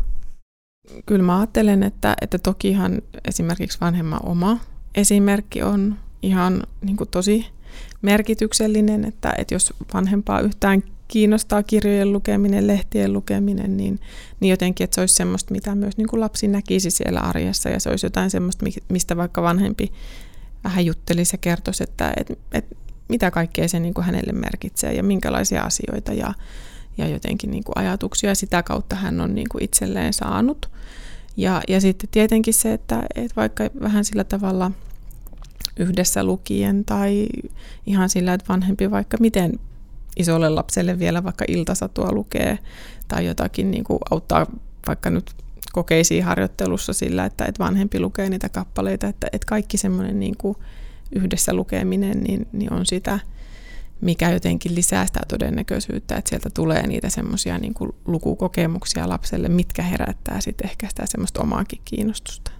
Kyllä 1.06 1.22
mä 1.22 1.38
ajattelen, 1.38 1.82
että, 1.82 2.16
että 2.20 2.38
tokihan 2.38 3.02
esimerkiksi 3.24 3.80
vanhemman 3.80 4.20
oma 4.22 4.58
esimerkki 4.94 5.62
on 5.62 5.96
ihan 6.22 6.62
niin 6.84 6.96
kuin 6.96 7.10
tosi 7.10 7.46
merkityksellinen, 8.02 9.04
että, 9.04 9.32
että 9.38 9.54
jos 9.54 9.74
vanhempaa 9.94 10.40
yhtään 10.40 10.82
kiinnostaa 11.08 11.62
kirjojen 11.62 12.12
lukeminen, 12.12 12.66
lehtien 12.66 13.12
lukeminen, 13.12 13.76
niin, 13.76 14.00
niin 14.40 14.50
jotenkin, 14.50 14.84
että 14.84 14.94
se 14.94 15.00
olisi 15.00 15.14
semmoista, 15.14 15.52
mitä 15.52 15.74
myös 15.74 15.96
niin 15.96 16.08
kuin 16.08 16.20
lapsi 16.20 16.48
näkisi 16.48 16.90
siellä 16.90 17.20
arjessa 17.20 17.68
ja 17.68 17.80
se 17.80 17.88
olisi 17.88 18.06
jotain 18.06 18.30
semmoista, 18.30 18.66
mistä 18.88 19.16
vaikka 19.16 19.42
vanhempi 19.42 19.92
vähän 20.64 20.86
juttelisi 20.86 21.34
ja 21.34 21.38
kertoisi, 21.38 21.84
että, 21.84 22.12
että, 22.16 22.34
että 22.52 22.76
mitä 23.08 23.30
kaikkea 23.30 23.68
se 23.68 23.80
niin 23.80 23.94
kuin 23.94 24.04
hänelle 24.04 24.32
merkitsee 24.32 24.94
ja 24.94 25.02
minkälaisia 25.02 25.62
asioita 25.62 26.12
ja, 26.12 26.34
ja 26.98 27.08
jotenkin 27.08 27.50
niin 27.50 27.64
kuin 27.64 27.78
ajatuksia 27.78 28.34
sitä 28.34 28.62
kautta 28.62 28.96
hän 28.96 29.20
on 29.20 29.34
niin 29.34 29.48
kuin 29.48 29.64
itselleen 29.64 30.12
saanut. 30.12 30.70
Ja, 31.36 31.60
ja 31.68 31.80
sitten 31.80 32.08
tietenkin 32.10 32.54
se, 32.54 32.72
että, 32.72 33.02
että 33.14 33.36
vaikka 33.36 33.64
vähän 33.82 34.04
sillä 34.04 34.24
tavalla 34.24 34.70
yhdessä 35.76 36.24
lukien 36.24 36.84
tai 36.84 37.26
ihan 37.86 38.08
sillä, 38.08 38.34
että 38.34 38.48
vanhempi 38.48 38.90
vaikka 38.90 39.16
miten 39.20 39.58
isolle 40.18 40.48
lapselle 40.48 40.98
vielä 40.98 41.24
vaikka 41.24 41.44
iltasatua 41.48 42.12
lukee 42.12 42.58
tai 43.08 43.26
jotakin 43.26 43.70
niin 43.70 43.84
kuin 43.84 43.98
auttaa 44.10 44.46
vaikka 44.86 45.10
nyt 45.10 45.30
kokeisiin 45.72 46.24
harjoittelussa 46.24 46.92
sillä, 46.92 47.24
että, 47.24 47.44
että 47.44 47.64
vanhempi 47.64 48.00
lukee 48.00 48.28
niitä 48.30 48.48
kappaleita, 48.48 49.06
että, 49.06 49.26
että 49.32 49.46
kaikki 49.46 49.76
semmoinen 49.76 50.20
niin 50.20 50.34
yhdessä 51.12 51.54
lukeminen 51.54 52.20
niin, 52.20 52.48
niin 52.52 52.72
on 52.72 52.86
sitä, 52.86 53.18
mikä 54.00 54.30
jotenkin 54.30 54.74
lisää 54.74 55.06
sitä 55.06 55.20
todennäköisyyttä, 55.28 56.16
että 56.16 56.28
sieltä 56.28 56.50
tulee 56.54 56.86
niitä 56.86 57.08
semmoisia 57.08 57.58
niin 57.58 57.74
lukukokemuksia 58.06 59.08
lapselle, 59.08 59.48
mitkä 59.48 59.82
herättää 59.82 60.40
sitten 60.40 60.70
ehkä 60.70 60.88
sitä 60.88 61.02
semmoista 61.06 61.42
omaakin 61.42 61.80
kiinnostusta. 61.84 62.57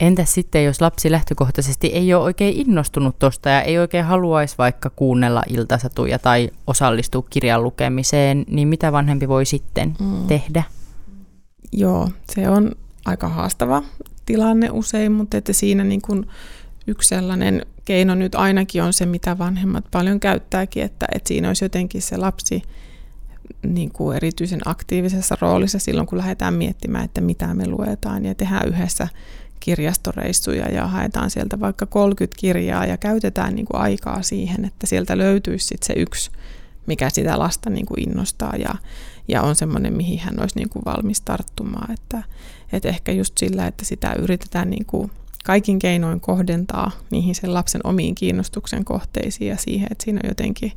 Entäs 0.00 0.34
sitten, 0.34 0.64
jos 0.64 0.80
lapsi 0.80 1.10
lähtökohtaisesti 1.10 1.86
ei 1.86 2.14
ole 2.14 2.24
oikein 2.24 2.54
innostunut 2.56 3.18
tuosta 3.18 3.48
ja 3.48 3.62
ei 3.62 3.78
oikein 3.78 4.04
haluaisi 4.04 4.54
vaikka 4.58 4.90
kuunnella 4.90 5.42
iltasatuja 5.48 6.18
tai 6.18 6.50
osallistua 6.66 7.24
kirjan 7.30 7.62
lukemiseen, 7.62 8.44
niin 8.48 8.68
mitä 8.68 8.92
vanhempi 8.92 9.28
voi 9.28 9.46
sitten 9.46 9.94
mm. 10.00 10.26
tehdä? 10.26 10.62
Joo, 11.72 12.08
se 12.34 12.48
on 12.48 12.72
aika 13.04 13.28
haastava 13.28 13.82
tilanne 14.26 14.70
usein, 14.70 15.12
mutta 15.12 15.36
että 15.36 15.52
siinä 15.52 15.84
niin 15.84 16.02
kuin 16.02 16.26
yksi 16.86 17.08
sellainen 17.08 17.66
keino 17.84 18.14
nyt 18.14 18.34
ainakin 18.34 18.82
on 18.82 18.92
se, 18.92 19.06
mitä 19.06 19.38
vanhemmat 19.38 19.84
paljon 19.90 20.20
käyttääkin, 20.20 20.82
että, 20.82 21.06
että 21.14 21.28
siinä 21.28 21.48
olisi 21.48 21.64
jotenkin 21.64 22.02
se 22.02 22.16
lapsi 22.16 22.62
niin 23.62 23.92
kuin 23.92 24.16
erityisen 24.16 24.60
aktiivisessa 24.64 25.36
roolissa 25.40 25.78
silloin, 25.78 26.06
kun 26.06 26.18
lähdetään 26.18 26.54
miettimään, 26.54 27.04
että 27.04 27.20
mitä 27.20 27.54
me 27.54 27.68
luetaan 27.68 28.24
ja 28.24 28.34
tehdään 28.34 28.68
yhdessä 28.68 29.08
kirjastoreissuja 29.60 30.68
ja 30.68 30.86
haetaan 30.86 31.30
sieltä 31.30 31.60
vaikka 31.60 31.86
30 31.86 32.40
kirjaa 32.40 32.86
ja 32.86 32.96
käytetään 32.96 33.54
niin 33.54 33.66
kuin 33.66 33.80
aikaa 33.80 34.22
siihen, 34.22 34.64
että 34.64 34.86
sieltä 34.86 35.18
löytyisi 35.18 35.66
sit 35.66 35.82
se 35.82 35.92
yksi, 35.96 36.30
mikä 36.86 37.10
sitä 37.10 37.38
lasta 37.38 37.70
niin 37.70 37.86
kuin 37.86 38.08
innostaa 38.08 38.56
ja, 38.56 38.74
ja 39.28 39.42
on 39.42 39.56
semmoinen, 39.56 39.92
mihin 39.92 40.18
hän 40.18 40.40
olisi 40.40 40.56
niin 40.58 40.68
kuin 40.68 40.84
valmis 40.84 41.20
tarttumaan. 41.20 41.92
Että, 41.92 42.22
että 42.72 42.88
ehkä 42.88 43.12
just 43.12 43.38
sillä, 43.38 43.66
että 43.66 43.84
sitä 43.84 44.14
yritetään 44.18 44.70
niin 44.70 44.86
kuin 44.86 45.10
kaikin 45.44 45.78
keinoin 45.78 46.20
kohdentaa 46.20 46.90
niihin 47.10 47.34
sen 47.34 47.54
lapsen 47.54 47.80
omiin 47.84 48.14
kiinnostuksen 48.14 48.84
kohteisiin 48.84 49.48
ja 49.48 49.56
siihen, 49.56 49.88
että 49.90 50.04
siinä 50.04 50.20
on 50.24 50.30
jotenkin 50.30 50.72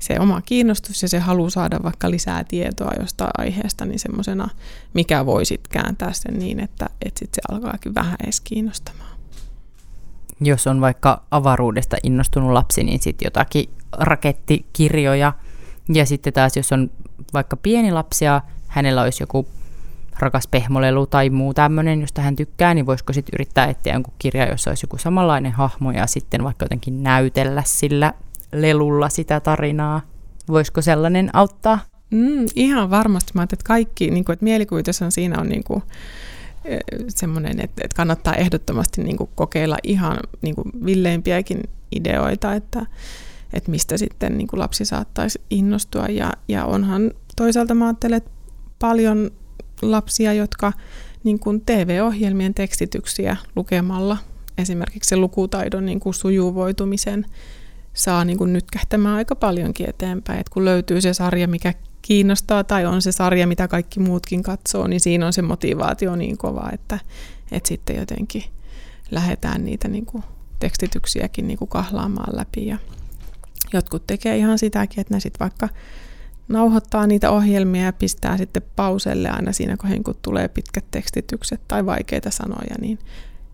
se 0.00 0.20
oma 0.20 0.40
kiinnostus 0.40 1.02
ja 1.02 1.08
se 1.08 1.18
halu 1.18 1.50
saada 1.50 1.78
vaikka 1.82 2.10
lisää 2.10 2.44
tietoa 2.44 2.92
jostain 3.00 3.30
aiheesta, 3.38 3.84
niin 3.84 3.98
semmoisena, 3.98 4.48
mikä 4.94 5.26
voi 5.26 5.44
sitten 5.44 5.82
kääntää 5.82 6.12
sen 6.12 6.38
niin, 6.38 6.60
että, 6.60 6.86
että 7.04 7.18
sit 7.18 7.34
se 7.34 7.40
alkaakin 7.50 7.94
vähän 7.94 8.16
edes 8.22 8.40
kiinnostamaan. 8.40 9.10
Jos 10.40 10.66
on 10.66 10.80
vaikka 10.80 11.22
avaruudesta 11.30 11.96
innostunut 12.02 12.52
lapsi, 12.52 12.84
niin 12.84 13.00
sitten 13.00 13.26
jotakin 13.26 13.70
rakettikirjoja. 13.92 15.32
Ja 15.94 16.06
sitten 16.06 16.32
taas, 16.32 16.56
jos 16.56 16.72
on 16.72 16.90
vaikka 17.32 17.56
pieni 17.56 17.92
lapsi 17.92 18.24
ja 18.24 18.42
hänellä 18.66 19.02
olisi 19.02 19.22
joku 19.22 19.48
rakas 20.18 20.46
pehmolelu 20.46 21.06
tai 21.06 21.30
muu 21.30 21.54
tämmöinen, 21.54 22.00
josta 22.00 22.22
hän 22.22 22.36
tykkää, 22.36 22.74
niin 22.74 22.86
voisiko 22.86 23.12
sitten 23.12 23.34
yrittää 23.34 23.66
etsiä 23.66 23.92
jonkun 23.92 24.14
kirja, 24.18 24.50
jossa 24.50 24.70
olisi 24.70 24.84
joku 24.84 24.98
samanlainen 24.98 25.52
hahmo 25.52 25.92
ja 25.92 26.06
sitten 26.06 26.44
vaikka 26.44 26.64
jotenkin 26.64 27.02
näytellä 27.02 27.62
sillä 27.66 28.14
lelulla 28.52 29.08
sitä 29.08 29.40
tarinaa. 29.40 30.00
Voisiko 30.48 30.82
sellainen 30.82 31.30
auttaa? 31.32 31.78
Mm, 32.10 32.46
ihan 32.54 32.90
varmasti. 32.90 33.32
Mä 33.34 33.42
että 33.42 33.56
kaikki, 33.64 34.10
niin 34.10 34.24
kuin, 34.24 34.34
että 34.34 34.44
mielikuvitus 34.44 35.02
on 35.02 35.12
siinä 35.12 35.40
on 35.40 35.48
niin 35.48 35.64
kuin, 35.64 35.82
semmoinen, 37.08 37.60
että, 37.60 37.82
että 37.84 37.96
kannattaa 37.96 38.34
ehdottomasti 38.34 39.02
niin 39.02 39.16
kuin, 39.16 39.30
kokeilla 39.34 39.76
ihan 39.82 40.18
niin 40.42 40.54
kuin, 40.54 40.72
villeimpiäkin 40.84 41.60
ideoita, 41.92 42.54
että, 42.54 42.86
että 43.52 43.70
mistä 43.70 43.98
sitten 43.98 44.38
niin 44.38 44.48
kuin, 44.48 44.60
lapsi 44.60 44.84
saattaisi 44.84 45.40
innostua. 45.50 46.06
Ja, 46.06 46.32
ja 46.48 46.64
onhan 46.64 47.10
toisaalta 47.36 47.74
mä 47.74 47.86
ajattelen, 47.86 48.16
että 48.16 48.30
paljon 48.78 49.30
lapsia, 49.82 50.32
jotka 50.32 50.72
niin 51.24 51.38
kuin 51.38 51.60
TV-ohjelmien 51.60 52.54
tekstityksiä 52.54 53.36
lukemalla 53.56 54.16
esimerkiksi 54.58 55.16
lukutaidon 55.16 55.86
niin 55.86 56.00
kuin 56.00 56.14
sujuvoitumisen 56.14 57.26
saa 58.00 58.24
niin 58.24 58.38
kuin 58.38 58.52
nytkähtämään 58.52 59.14
aika 59.14 59.36
paljonkin 59.36 59.88
eteenpäin. 59.88 60.40
Et 60.40 60.48
kun 60.48 60.64
löytyy 60.64 61.00
se 61.00 61.14
sarja, 61.14 61.48
mikä 61.48 61.74
kiinnostaa, 62.02 62.64
tai 62.64 62.86
on 62.86 63.02
se 63.02 63.12
sarja, 63.12 63.46
mitä 63.46 63.68
kaikki 63.68 64.00
muutkin 64.00 64.42
katsoo, 64.42 64.86
niin 64.86 65.00
siinä 65.00 65.26
on 65.26 65.32
se 65.32 65.42
motivaatio 65.42 66.16
niin 66.16 66.38
kova, 66.38 66.70
että, 66.72 66.98
että 67.52 67.68
sitten 67.68 67.96
jotenkin 67.96 68.44
lähdetään 69.10 69.64
niitä 69.64 69.88
niin 69.88 70.06
kuin 70.06 70.24
tekstityksiäkin 70.58 71.46
niin 71.46 71.58
kuin 71.58 71.68
kahlaamaan 71.68 72.36
läpi. 72.36 72.66
Ja 72.66 72.78
jotkut 73.72 74.06
tekee 74.06 74.36
ihan 74.36 74.58
sitäkin, 74.58 75.00
että 75.00 75.14
ne 75.14 75.20
sitten 75.20 75.40
vaikka 75.40 75.68
nauhoittaa 76.48 77.06
niitä 77.06 77.30
ohjelmia 77.30 77.84
ja 77.84 77.92
pistää 77.92 78.36
sitten 78.36 78.62
pauselle 78.76 79.28
aina 79.28 79.52
siinä, 79.52 79.76
kun 79.76 80.16
tulee 80.22 80.48
pitkät 80.48 80.84
tekstitykset 80.90 81.60
tai 81.68 81.86
vaikeita 81.86 82.30
sanoja, 82.30 82.74
niin 82.80 82.98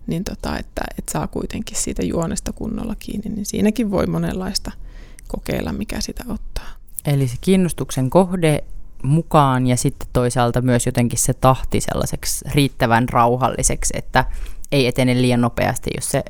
niin 0.07 0.25
tota, 0.25 0.59
että, 0.59 0.83
että 0.99 1.13
saa 1.13 1.27
kuitenkin 1.27 1.77
siitä 1.77 2.05
juonesta 2.05 2.53
kunnolla 2.53 2.95
kiinni, 2.99 3.31
niin 3.31 3.47
siinäkin 3.47 3.91
voi 3.91 4.07
monenlaista 4.07 4.73
kokeilla, 5.29 5.73
mikä 5.73 6.01
sitä 6.01 6.25
ottaa. 6.29 6.69
Eli 7.05 7.29
se 7.29 7.37
kiinnostuksen 7.41 8.11
kohde 8.11 8.65
mukaan 9.03 9.67
ja 9.67 9.77
sitten 9.77 10.09
toisaalta 10.13 10.61
myös 10.61 10.87
jotenkin 10.87 11.19
se 11.19 11.35
tahti 11.35 11.81
sellaiseksi 11.81 12.45
riittävän 12.55 13.09
rauhalliseksi, 13.09 13.95
että 13.97 14.25
ei 14.73 14.87
etene 14.87 15.23
liian 15.23 15.41
nopeasti, 15.41 15.91
jos 15.95 16.11
se 16.11 16.25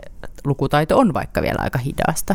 lukutaito 0.45 0.99
on 0.99 1.15
vaikka 1.15 1.43
vielä 1.43 1.59
aika 1.59 1.79
hidasta. 1.79 2.35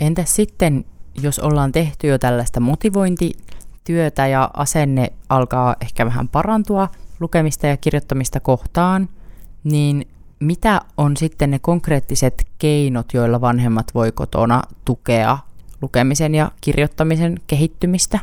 Entäs 0.00 0.36
sitten, 0.36 0.84
jos 1.22 1.38
ollaan 1.38 1.72
tehty 1.72 2.06
jo 2.06 2.18
tällaista 2.18 2.60
motivointityötä 2.60 4.26
ja 4.26 4.50
asenne 4.54 5.12
alkaa 5.28 5.76
ehkä 5.80 6.06
vähän 6.06 6.28
parantua 6.28 6.88
lukemista 7.20 7.66
ja 7.66 7.76
kirjoittamista 7.76 8.40
kohtaan– 8.40 9.08
niin 9.64 10.08
mitä 10.40 10.80
on 10.96 11.16
sitten 11.16 11.50
ne 11.50 11.58
konkreettiset 11.58 12.46
keinot, 12.58 13.14
joilla 13.14 13.40
vanhemmat 13.40 13.94
voi 13.94 14.12
kotona 14.12 14.62
tukea 14.84 15.38
lukemisen 15.82 16.34
ja 16.34 16.52
kirjoittamisen 16.60 17.40
kehittymistä? 17.46 18.18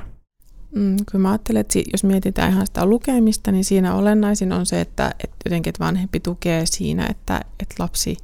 Mm, 0.76 0.98
kyllä 1.12 1.22
mä 1.22 1.30
ajattelen, 1.30 1.60
että 1.60 1.80
jos 1.92 2.04
mietitään 2.04 2.52
ihan 2.52 2.68
sitä 2.68 2.86
lukemista, 2.86 3.52
niin 3.52 3.66
siinä 3.66 3.96
olennaisin 3.96 4.54
on 4.54 4.66
se, 4.66 4.82
että, 4.82 5.12
että 5.24 5.38
jotenkin 5.46 5.72
että 5.72 5.86
vanhempi 5.86 6.20
tukee 6.20 6.66
siinä, 6.66 7.08
että, 7.10 7.42
että 7.60 7.76
lapsi 7.80 8.18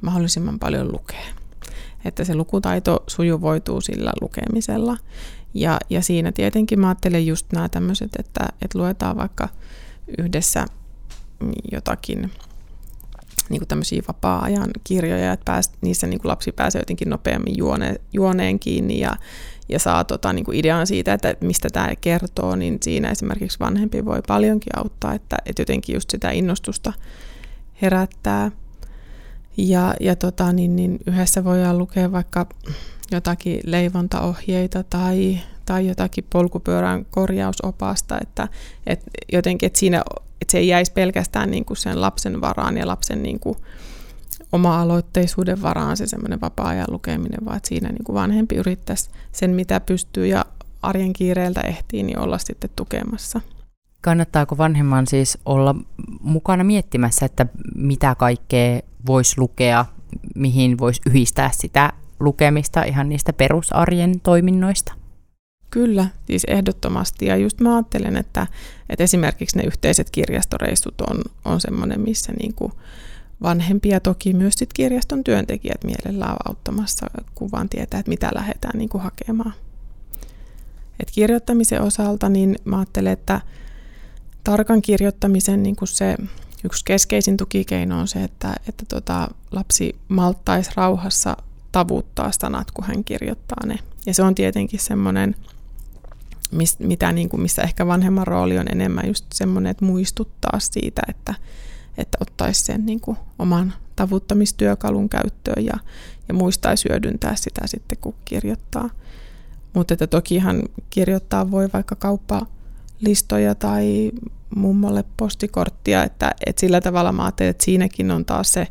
mahdollisimman 0.00 0.58
paljon 0.58 0.92
lukee. 0.92 1.26
Että 2.04 2.24
se 2.24 2.34
lukutaito 2.34 3.04
sujuvoituu 3.06 3.80
sillä 3.80 4.12
lukemisella. 4.20 4.96
Ja, 5.54 5.78
ja 5.90 6.02
siinä 6.02 6.32
tietenkin 6.32 6.80
mä 6.80 6.88
ajattelen 6.88 7.26
just 7.26 7.46
nämä 7.52 7.68
tämmöiset, 7.68 8.10
että, 8.18 8.48
että 8.62 8.78
luetaan 8.78 9.16
vaikka 9.16 9.48
yhdessä 10.18 10.66
jotakin 11.72 12.30
niin 13.50 13.60
kuin 13.60 13.68
tämmöisiä 13.68 14.02
vapaa-ajan 14.08 14.70
kirjoja, 14.84 15.32
että 15.32 15.44
pääs, 15.44 15.70
niissä 15.80 16.06
niin 16.06 16.20
kuin 16.20 16.30
lapsi 16.30 16.52
pääsee 16.52 16.80
jotenkin 16.80 17.10
nopeammin 17.10 17.58
juone, 17.58 17.94
juoneen 18.12 18.58
kiinni 18.58 19.00
ja, 19.00 19.16
ja 19.68 19.78
saa 19.78 20.04
tota, 20.04 20.32
niin 20.32 20.44
kuin 20.44 20.58
idean 20.58 20.86
siitä, 20.86 21.12
että 21.12 21.36
mistä 21.40 21.68
tämä 21.72 21.96
kertoo, 22.00 22.56
niin 22.56 22.78
siinä 22.82 23.10
esimerkiksi 23.10 23.60
vanhempi 23.60 24.04
voi 24.04 24.22
paljonkin 24.28 24.78
auttaa, 24.78 25.14
että, 25.14 25.36
että 25.46 25.62
jotenkin 25.62 25.94
just 25.94 26.10
sitä 26.10 26.30
innostusta 26.30 26.92
herättää. 27.82 28.50
Ja, 29.56 29.94
ja 30.00 30.16
tota, 30.16 30.52
niin, 30.52 30.76
niin 30.76 30.98
yhdessä 31.06 31.44
voidaan 31.44 31.78
lukea 31.78 32.12
vaikka 32.12 32.46
jotakin 33.10 33.60
leivontaohjeita 33.64 34.82
tai, 34.82 35.38
tai 35.66 35.86
jotakin 35.86 36.24
polkupyörän 36.30 37.06
korjausopasta, 37.10 38.18
että, 38.22 38.48
että 38.86 39.10
jotenkin, 39.32 39.66
että 39.66 39.78
siinä 39.78 40.02
että 40.40 40.52
se 40.52 40.58
ei 40.58 40.68
jäisi 40.68 40.92
pelkästään 40.92 41.50
niin 41.50 41.64
kuin 41.64 41.76
sen 41.76 42.00
lapsen 42.00 42.40
varaan 42.40 42.76
ja 42.76 42.86
lapsen 42.86 43.22
niin 43.22 43.40
kuin 43.40 43.56
oma-aloitteisuuden 44.52 45.62
varaan 45.62 45.96
se 45.96 46.06
semmoinen 46.06 46.40
vapaa-ajan 46.40 46.86
lukeminen, 46.90 47.44
vaan 47.44 47.56
että 47.56 47.68
siinä 47.68 47.88
niin 47.88 48.04
kuin 48.04 48.14
vanhempi 48.14 48.56
yrittäisi 48.56 49.10
sen, 49.32 49.50
mitä 49.50 49.80
pystyy 49.80 50.26
ja 50.26 50.44
arjen 50.82 51.12
kiireeltä 51.12 51.60
ehtii, 51.60 52.02
niin 52.02 52.18
olla 52.18 52.38
sitten 52.38 52.70
tukemassa. 52.76 53.40
Kannattaako 54.00 54.58
vanhemman 54.58 55.06
siis 55.06 55.38
olla 55.44 55.74
mukana 56.20 56.64
miettimässä, 56.64 57.26
että 57.26 57.46
mitä 57.74 58.14
kaikkea 58.14 58.80
voisi 59.06 59.34
lukea, 59.38 59.84
mihin 60.34 60.78
voisi 60.78 61.00
yhdistää 61.06 61.50
sitä 61.52 61.92
lukemista 62.20 62.82
ihan 62.82 63.08
niistä 63.08 63.32
perusarjen 63.32 64.20
toiminnoista? 64.20 64.92
Kyllä, 65.70 66.06
siis 66.26 66.44
ehdottomasti. 66.44 67.26
Ja 67.26 67.36
just 67.36 67.60
mä 67.60 67.74
ajattelen, 67.76 68.16
että, 68.16 68.46
että 68.88 69.04
esimerkiksi 69.04 69.58
ne 69.58 69.64
yhteiset 69.64 70.10
kirjastoreissut 70.10 71.00
on, 71.00 71.22
on 71.44 71.60
semmoinen, 71.60 72.00
missä 72.00 72.32
niin 72.32 72.54
kuin 72.54 72.72
vanhempia 73.42 74.00
toki 74.00 74.34
myös 74.34 74.54
sit 74.54 74.72
kirjaston 74.72 75.24
työntekijät 75.24 75.84
mielellään 75.84 76.36
auttamassa, 76.48 77.06
kuvan 77.34 77.68
tietää, 77.68 78.00
että 78.00 78.10
mitä 78.10 78.30
lähdetään 78.34 78.78
niin 78.78 78.88
kuin 78.88 79.02
hakemaan. 79.02 79.52
Et 81.00 81.10
kirjoittamisen 81.10 81.82
osalta 81.82 82.28
niin 82.28 82.56
mä 82.64 82.78
ajattelen, 82.78 83.12
että 83.12 83.40
tarkan 84.44 84.82
kirjoittamisen 84.82 85.62
niin 85.62 85.76
kuin 85.76 85.88
se 85.88 86.16
yksi 86.64 86.84
keskeisin 86.84 87.36
tukikeino 87.36 88.00
on 88.00 88.08
se, 88.08 88.24
että, 88.24 88.54
että 88.68 88.84
tota, 88.88 89.28
lapsi 89.52 89.96
malttaisi 90.08 90.70
rauhassa 90.76 91.36
tavuttaa 91.72 92.32
sanat, 92.32 92.70
kun 92.70 92.84
hän 92.84 93.04
kirjoittaa 93.04 93.66
ne. 93.66 93.78
Ja 94.06 94.14
se 94.14 94.22
on 94.22 94.34
tietenkin 94.34 94.80
semmoinen, 94.80 95.36
mitä, 96.78 97.12
niin 97.12 97.28
kuin, 97.28 97.40
missä 97.40 97.62
ehkä 97.62 97.86
vanhemman 97.86 98.26
rooli 98.26 98.58
on 98.58 98.66
enemmän 98.72 99.06
just 99.06 99.24
semmoinen, 99.34 99.70
että 99.70 99.84
muistuttaa 99.84 100.60
siitä, 100.60 101.02
että, 101.08 101.34
että 101.98 102.18
ottaisi 102.20 102.64
sen 102.64 102.86
niin 102.86 103.00
kuin, 103.00 103.16
oman 103.38 103.72
tavuttamistyökalun 103.96 105.08
käyttöön 105.08 105.64
ja, 105.64 105.78
ja 106.28 106.34
muistaisi 106.34 106.88
hyödyntää 106.88 107.36
sitä 107.36 107.66
sitten, 107.66 107.98
kun 108.00 108.14
kirjoittaa. 108.24 108.90
Mutta 109.74 109.94
että 109.94 110.06
tokihan 110.06 110.62
kirjoittaa 110.90 111.50
voi 111.50 111.68
vaikka 111.72 111.96
kauppalistoja 111.96 113.54
tai 113.54 114.10
mummolle 114.56 115.04
postikorttia, 115.16 116.04
että, 116.04 116.30
että 116.46 116.60
sillä 116.60 116.80
tavalla 116.80 117.12
mä 117.12 117.24
ajattelen, 117.24 117.50
että 117.50 117.64
siinäkin 117.64 118.10
on 118.10 118.24
taas 118.24 118.52
se 118.52 118.68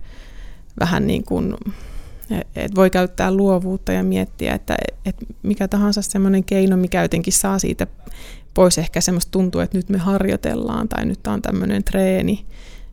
vähän 0.80 1.08
niin 1.08 1.24
kuin, 1.24 1.56
että 2.32 2.76
voi 2.76 2.90
käyttää 2.90 3.32
luovuutta 3.32 3.92
ja 3.92 4.04
miettiä, 4.04 4.54
että, 4.54 4.76
että 5.06 5.26
mikä 5.44 5.68
tahansa 5.68 6.02
semmoinen 6.02 6.44
keino, 6.44 6.78
mikä 6.78 7.02
jotenkin 7.02 7.34
saa 7.34 7.60
siitä 7.60 7.88
pois 8.54 8.78
ehkä 8.78 9.02
semmoista 9.02 9.32
tuntuu, 9.32 9.62
että 9.62 9.78
nyt 9.78 9.90
me 9.90 9.98
harjoitellaan 9.98 10.88
tai 10.88 11.06
nyt 11.06 11.28
on 11.28 11.42
tämmöinen 11.42 11.84
treeni, 11.84 12.46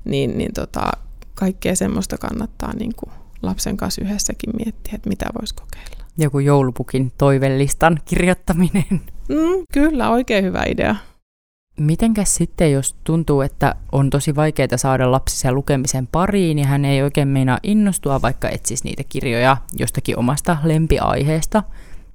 niin, 0.04 0.38
niin 0.38 0.52
tota, 0.52 0.90
kaikkea 1.34 1.76
semmoista 1.76 2.18
kannattaa 2.18 2.74
niin 2.74 2.92
kuin 2.96 3.12
lapsen 3.42 3.76
kanssa 3.76 4.02
yhdessäkin 4.04 4.50
miettiä, 4.56 4.94
että 4.94 5.08
mitä 5.08 5.26
voisi 5.40 5.54
kokeilla. 5.54 6.04
Joku 6.18 6.38
joulupukin 6.38 7.12
toivellistan 7.18 8.00
kirjoittaminen. 8.04 9.00
Mm, 9.28 9.64
kyllä, 9.72 10.10
oikein 10.10 10.44
hyvä 10.44 10.64
idea. 10.68 10.96
Mitenkäs 11.80 12.34
sitten, 12.34 12.72
jos 12.72 12.96
tuntuu, 13.04 13.40
että 13.40 13.74
on 13.92 14.10
tosi 14.10 14.36
vaikeaa 14.36 14.76
saada 14.76 15.12
lapsi 15.12 15.50
lukemisen 15.50 16.06
pariin 16.06 16.58
ja 16.58 16.66
hän 16.66 16.84
ei 16.84 17.02
oikein 17.02 17.28
meinaa 17.28 17.58
innostua, 17.62 18.22
vaikka 18.22 18.48
etsisi 18.48 18.84
niitä 18.84 19.02
kirjoja 19.08 19.56
jostakin 19.72 20.18
omasta 20.18 20.56
lempiaiheesta, 20.64 21.62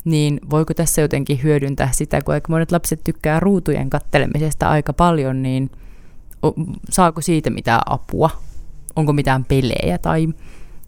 niin 0.06 0.40
voiko 0.50 0.74
tässä 0.74 1.02
jotenkin 1.02 1.44
hyödyntää 1.44 1.90
sitä, 1.92 2.22
kun 2.22 2.34
aika 2.34 2.54
monet 2.54 2.72
lapset 2.72 3.04
tykkää 3.04 3.40
ruutujen 3.40 3.90
kattelemisesta 3.90 4.70
aika 4.70 4.94
paljon, 4.94 5.42
niin 5.42 5.72
saako 6.90 7.22
siitä 7.22 7.50
mitään 7.50 7.82
apua? 7.86 8.30
Onko 8.96 9.14
mitään 9.14 9.46
pelejä 9.46 9.98
tai, 9.98 10.28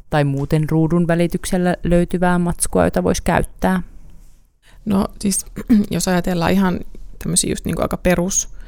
tai 0.10 0.24
muuten 0.24 0.70
ruudun 0.70 1.08
välityksellä 1.08 1.76
löytyvää 1.84 2.40
matskua, 2.40 2.86
jota 2.86 3.04
voisi 3.04 3.24
käyttää? 3.24 3.82
No 4.86 5.06
siis, 5.20 5.46
jos 5.92 6.08
ajatellaan 6.08 6.52
ihan 6.52 6.80
tämmöisiä 7.24 7.52
just 7.52 7.66
niin 7.66 7.76
kuin 7.76 7.84
aika 7.84 7.98
perus 7.98 8.59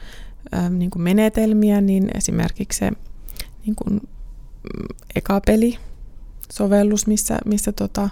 niin 0.70 0.92
kuin 0.92 1.04
menetelmiä, 1.04 1.82
niin 1.82 2.10
esimerkiksi 2.16 2.80
se 2.80 2.92
niin 3.66 3.76
kuin, 3.76 3.94
mm, 3.94 4.98
ekapeli, 5.16 5.78
sovellus, 6.52 7.08
missä, 7.08 7.38
missä 7.46 7.72
tota, 7.72 8.10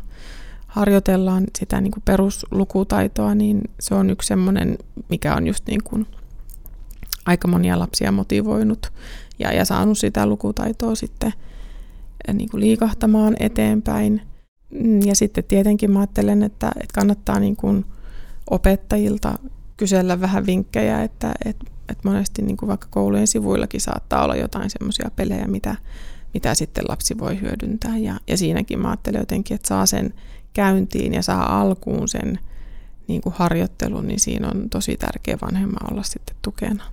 harjoitellaan 0.67 1.43
sitä 1.59 1.81
niin 1.81 1.91
kuin 1.91 2.03
peruslukutaitoa, 2.05 3.35
niin 3.35 3.61
se 3.79 3.95
on 3.95 4.09
yksi 4.09 4.27
semmoinen, 4.27 4.77
mikä 5.09 5.35
on 5.35 5.47
just 5.47 5.67
niin 5.67 5.83
kuin 5.83 6.05
aika 7.25 7.47
monia 7.47 7.79
lapsia 7.79 8.11
motivoinut 8.11 8.93
ja, 9.39 9.53
ja 9.53 9.65
saanut 9.65 9.97
sitä 9.97 10.25
lukutaitoa 10.25 10.95
sitten 10.95 11.33
niin 12.33 12.49
kuin 12.49 12.61
liikahtamaan 12.61 13.35
eteenpäin. 13.39 14.21
Mm, 14.69 15.01
ja 15.05 15.15
sitten 15.15 15.43
tietenkin 15.43 15.91
mä 15.91 15.99
ajattelen, 15.99 16.43
että, 16.43 16.67
että 16.67 16.93
kannattaa 16.93 17.39
niin 17.39 17.55
kuin 17.55 17.85
opettajilta 18.49 19.39
kysellä 19.79 20.21
vähän 20.21 20.45
vinkkejä, 20.45 21.03
että, 21.03 21.31
että 21.45 21.65
että 21.89 22.09
monesti 22.09 22.41
niin 22.41 22.57
kuin 22.57 22.67
vaikka 22.67 22.87
koulujen 22.91 23.27
sivuillakin 23.27 23.81
saattaa 23.81 24.23
olla 24.23 24.35
jotain 24.35 24.69
semmoisia 24.69 25.11
pelejä, 25.15 25.47
mitä, 25.47 25.75
mitä 26.33 26.55
sitten 26.55 26.83
lapsi 26.87 27.19
voi 27.19 27.41
hyödyntää. 27.41 27.97
Ja, 27.97 28.19
ja 28.27 28.37
siinäkin 28.37 28.79
mä 28.79 28.87
ajattelen 28.89 29.19
jotenkin, 29.19 29.55
että 29.55 29.67
saa 29.67 29.85
sen 29.85 30.13
käyntiin 30.53 31.13
ja 31.13 31.21
saa 31.21 31.61
alkuun 31.61 32.07
sen 32.07 32.39
niin 33.07 33.21
kuin 33.21 33.35
harjoittelun, 33.37 34.07
niin 34.07 34.19
siinä 34.19 34.47
on 34.47 34.69
tosi 34.69 34.97
tärkeä 34.97 35.37
vanhemman 35.41 35.91
olla 35.91 36.03
sitten 36.03 36.35
tukena. 36.41 36.83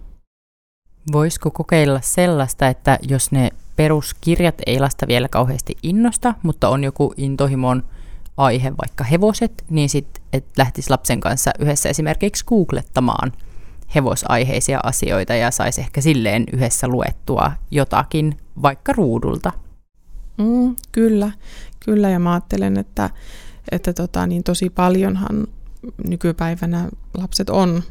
Voisiko 1.13 1.51
kokeilla 1.51 2.01
sellaista, 2.03 2.69
että 2.69 2.99
jos 3.09 3.33
ne 3.33 3.51
peruskirjat 3.77 4.55
ei 4.67 4.81
lasta 4.81 5.07
vielä 5.07 5.29
kauheasti 5.29 5.77
innosta, 5.83 6.35
mutta 6.43 6.69
on 6.69 6.85
joku 6.85 7.15
intohimon 7.17 7.85
aihe, 8.37 8.73
vaikka 8.83 9.05
hevoset, 9.05 9.65
niin 9.71 9.89
sitten 9.89 10.43
lähtisi 10.57 10.91
lapsen 10.91 11.21
kanssa 11.21 11.51
yhdessä 11.59 11.89
esimerkiksi 11.89 12.45
googlettamaan– 12.45 13.33
hevosaiheisia 13.95 14.81
asioita 14.83 15.35
ja 15.35 15.51
saisi 15.51 15.81
ehkä 15.81 16.01
silleen 16.01 16.45
yhdessä 16.53 16.89
luettua 16.89 17.53
jotakin 17.71 18.37
vaikka 18.63 18.93
ruudulta. 18.93 19.53
Mm, 20.39 20.77
kyllä, 20.93 21.31
kyllä 21.81 22.11
ja 22.11 22.19
mä 22.19 22.33
ajattelen, 22.33 22.77
että, 22.77 23.11
että 23.73 23.93
tota, 23.93 24.27
niin 24.27 24.45
tosi 24.45 24.71
paljonhan 24.71 25.47
nykypäivänä 26.07 26.89
lapset 27.15 27.51
on 27.51 27.83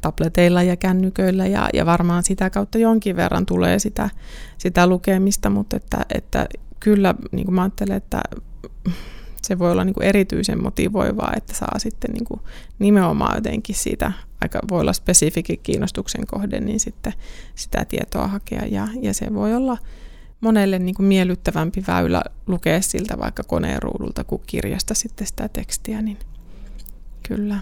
tableteilla 0.00 0.62
ja 0.62 0.76
kännyköillä 0.76 1.46
ja, 1.46 1.68
ja 1.74 1.86
varmaan 1.86 2.22
sitä 2.22 2.50
kautta 2.50 2.78
jonkin 2.78 3.16
verran 3.16 3.46
tulee 3.46 3.78
sitä, 3.78 4.10
sitä 4.58 4.86
lukemista, 4.86 5.50
mutta 5.50 5.76
että, 5.76 6.06
että 6.14 6.46
kyllä 6.80 7.14
niin 7.32 7.44
kuin 7.44 7.54
mä 7.54 7.62
ajattelen, 7.62 7.96
että 7.96 8.22
se 9.46 9.58
voi 9.58 9.72
olla 9.72 9.84
niin 9.84 9.94
kuin 9.94 10.06
erityisen 10.06 10.62
motivoivaa, 10.62 11.32
että 11.36 11.54
saa 11.54 11.78
sitten 11.78 12.10
niin 12.10 12.24
kuin 12.24 12.40
nimenomaan 12.78 13.36
jotenkin 13.36 13.74
siitä, 13.74 14.12
aika 14.40 14.60
voi 14.70 14.80
olla 14.80 14.92
spesifikin 14.92 15.60
kiinnostuksen 15.62 16.26
kohde, 16.26 16.60
niin 16.60 16.80
sitten 16.80 17.12
sitä 17.54 17.84
tietoa 17.84 18.26
hakea. 18.28 18.62
Ja, 18.70 18.88
ja 19.02 19.14
se 19.14 19.34
voi 19.34 19.54
olla 19.54 19.78
monelle 20.40 20.78
niin 20.78 20.94
kuin 20.94 21.06
miellyttävämpi 21.06 21.84
väylä 21.86 22.22
lukea 22.46 22.80
siltä 22.80 23.18
vaikka 23.18 23.42
koneen 23.42 23.82
ruudulta 23.82 24.24
kuin 24.24 24.42
kirjasta 24.46 24.94
sitten 24.94 25.26
sitä 25.26 25.48
tekstiä, 25.48 26.02
niin 26.02 26.18
kyllä. 27.28 27.58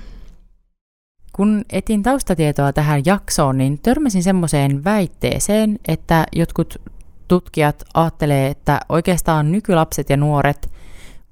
Kun 1.33 1.65
etin 1.71 2.03
taustatietoa 2.03 2.73
tähän 2.73 3.03
jaksoon, 3.05 3.59
niin 3.59 3.79
törmäsin 3.79 4.23
semmoiseen 4.23 4.85
väitteeseen, 4.85 5.79
että 5.89 6.27
jotkut 6.33 6.81
tutkijat 7.29 7.85
ajattelee, 7.95 8.47
että 8.49 8.81
oikeastaan 8.89 9.53
nykylapset 9.53 10.11
ja 10.11 10.17
nuoret 10.17 10.71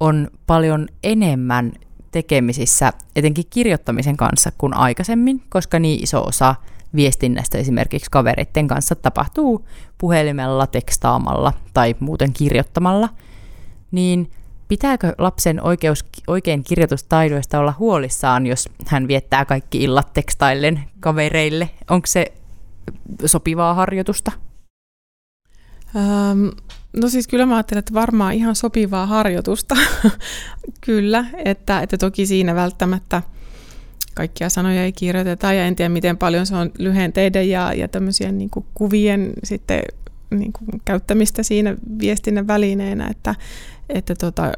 on 0.02 0.28
paljon 0.46 0.88
enemmän 1.02 1.72
tekemisissä, 2.10 2.92
etenkin 3.16 3.44
kirjoittamisen 3.50 4.16
kanssa 4.16 4.52
kuin 4.58 4.74
aikaisemmin, 4.74 5.42
koska 5.48 5.78
niin 5.78 6.02
iso 6.02 6.22
osa 6.22 6.54
viestinnästä 6.94 7.58
esimerkiksi 7.58 8.10
kavereiden 8.10 8.68
kanssa 8.68 8.94
tapahtuu 8.94 9.68
puhelimella, 9.98 10.66
tekstaamalla 10.66 11.52
tai 11.74 11.94
muuten 12.00 12.32
kirjoittamalla, 12.32 13.08
niin 13.90 14.30
pitääkö 14.68 15.14
lapsen 15.18 15.62
oikeus, 15.62 16.04
oikein 16.26 16.64
kirjoitustaidoista 16.64 17.58
olla 17.58 17.74
huolissaan, 17.78 18.46
jos 18.46 18.68
hän 18.86 19.08
viettää 19.08 19.44
kaikki 19.44 19.82
illat 19.82 20.12
tekstaillen 20.12 20.80
kavereille? 21.00 21.70
Onko 21.90 22.06
se 22.06 22.32
sopivaa 23.26 23.74
harjoitusta? 23.74 24.32
Ähm, 25.96 26.48
No 26.96 27.08
siis 27.08 27.28
kyllä 27.28 27.46
mä 27.46 27.56
ajattelen, 27.56 27.78
että 27.78 27.94
varmaan 27.94 28.34
ihan 28.34 28.56
sopivaa 28.56 29.06
harjoitusta. 29.06 29.76
kyllä, 30.86 31.24
että, 31.44 31.80
että 31.80 31.98
toki 31.98 32.26
siinä 32.26 32.54
välttämättä 32.54 33.22
kaikkia 34.14 34.48
sanoja 34.48 34.84
ei 34.84 34.92
kirjoiteta 34.92 35.52
ja 35.52 35.66
en 35.66 35.76
tiedä 35.76 35.88
miten 35.88 36.18
paljon 36.18 36.46
se 36.46 36.56
on 36.56 36.70
lyhenteiden 36.78 37.50
ja, 37.50 37.72
ja 37.72 37.88
tämmöisiä 37.88 38.32
niin 38.32 38.50
kuvien 38.74 39.32
sitten 39.44 39.82
niin 40.30 40.52
kuin 40.52 40.68
käyttämistä 40.84 41.42
siinä 41.42 41.76
viestinnän 41.98 42.46
välineenä, 42.46 43.08
että, 43.08 43.34
että 43.88 44.14
tota, 44.14 44.52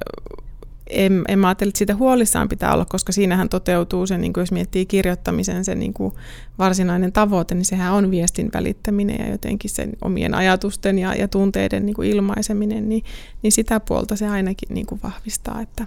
en, 0.91 1.25
en 1.29 1.39
mä 1.39 1.49
ajattele, 1.49 1.69
että 1.69 1.79
siitä 1.79 1.97
huolissaan 1.97 2.49
pitää 2.49 2.75
olla, 2.75 2.85
koska 2.85 3.13
siinähän 3.13 3.49
toteutuu 3.49 4.07
se, 4.07 4.19
niin 4.19 4.33
kuin 4.33 4.43
jos 4.43 4.53
miettii 4.53 4.87
kirjoittamisen 4.87 5.65
se 5.65 5.75
niin 5.75 5.95
kuin 5.95 6.15
varsinainen 6.59 7.13
tavoite, 7.13 7.55
niin 7.55 7.65
sehän 7.65 7.93
on 7.93 8.11
viestin 8.11 8.51
välittäminen 8.55 9.27
ja 9.27 9.33
jotenkin 9.33 9.71
sen 9.71 9.93
omien 10.03 10.35
ajatusten 10.35 10.99
ja, 10.99 11.15
ja 11.15 11.29
tunteiden 11.29 11.87
niin 11.87 11.95
kuin 11.95 12.11
ilmaiseminen, 12.11 12.89
niin, 12.89 13.05
niin 13.43 13.53
sitä 13.53 13.81
puolta 13.81 14.17
se 14.17 14.29
ainakin 14.29 14.75
niin 14.75 14.87
kuin 14.87 15.01
vahvistaa. 15.03 15.61
Että. 15.61 15.87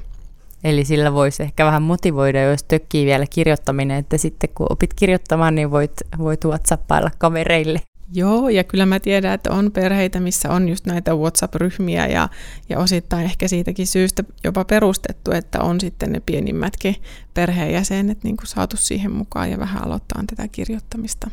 Eli 0.63 0.85
sillä 0.85 1.13
voisi 1.13 1.43
ehkä 1.43 1.65
vähän 1.65 1.83
motivoida, 1.83 2.41
jos 2.41 2.63
tökkii 2.63 3.05
vielä 3.05 3.25
kirjoittaminen, 3.29 3.97
että 3.97 4.17
sitten 4.17 4.49
kun 4.55 4.67
opit 4.69 4.93
kirjoittamaan, 4.93 5.55
niin 5.55 5.71
voit, 5.71 5.93
voit 6.17 6.45
WhatsAppailla 6.45 7.11
kavereille. 7.17 7.79
Joo, 8.13 8.49
ja 8.49 8.63
kyllä 8.63 8.85
mä 8.85 8.99
tiedän, 8.99 9.33
että 9.33 9.51
on 9.51 9.71
perheitä, 9.71 10.19
missä 10.19 10.49
on 10.49 10.69
just 10.69 10.85
näitä 10.85 11.15
WhatsApp-ryhmiä 11.15 12.07
ja, 12.07 12.29
ja 12.69 12.79
osittain 12.79 13.25
ehkä 13.25 13.47
siitäkin 13.47 13.87
syystä 13.87 14.23
jopa 14.43 14.65
perustettu, 14.65 15.31
että 15.31 15.61
on 15.61 15.81
sitten 15.81 16.11
ne 16.11 16.19
pienimmätkin 16.19 16.95
perheenjäsenet 17.33 18.23
niin 18.23 18.37
kuin 18.37 18.47
saatu 18.47 18.77
siihen 18.77 19.11
mukaan 19.11 19.51
ja 19.51 19.59
vähän 19.59 19.83
aloittaa 19.83 20.23
tätä 20.27 20.47
kirjoittamista. 20.47 21.31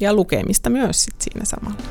Ja 0.00 0.14
lukemista 0.14 0.70
myös 0.70 1.04
sit 1.04 1.20
siinä 1.20 1.44
samalla. 1.44 1.82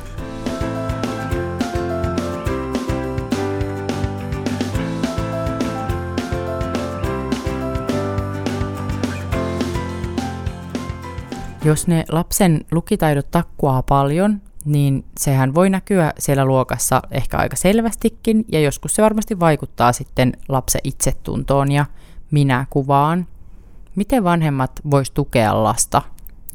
Jos 11.64 11.86
ne 11.86 12.04
lapsen 12.08 12.64
lukitaidot 12.72 13.30
takkuaa 13.30 13.82
paljon, 13.82 14.42
niin 14.64 15.04
sehän 15.18 15.54
voi 15.54 15.70
näkyä 15.70 16.12
siellä 16.18 16.44
luokassa 16.44 17.02
ehkä 17.10 17.36
aika 17.36 17.56
selvästikin, 17.56 18.44
ja 18.52 18.60
joskus 18.60 18.94
se 18.94 19.02
varmasti 19.02 19.40
vaikuttaa 19.40 19.92
sitten 19.92 20.32
lapsen 20.48 20.80
itsetuntoon 20.84 21.72
ja 21.72 21.86
minäkuvaan. 22.30 23.26
Miten 23.96 24.24
vanhemmat 24.24 24.80
vois 24.90 25.10
tukea 25.10 25.64
lasta, 25.64 26.02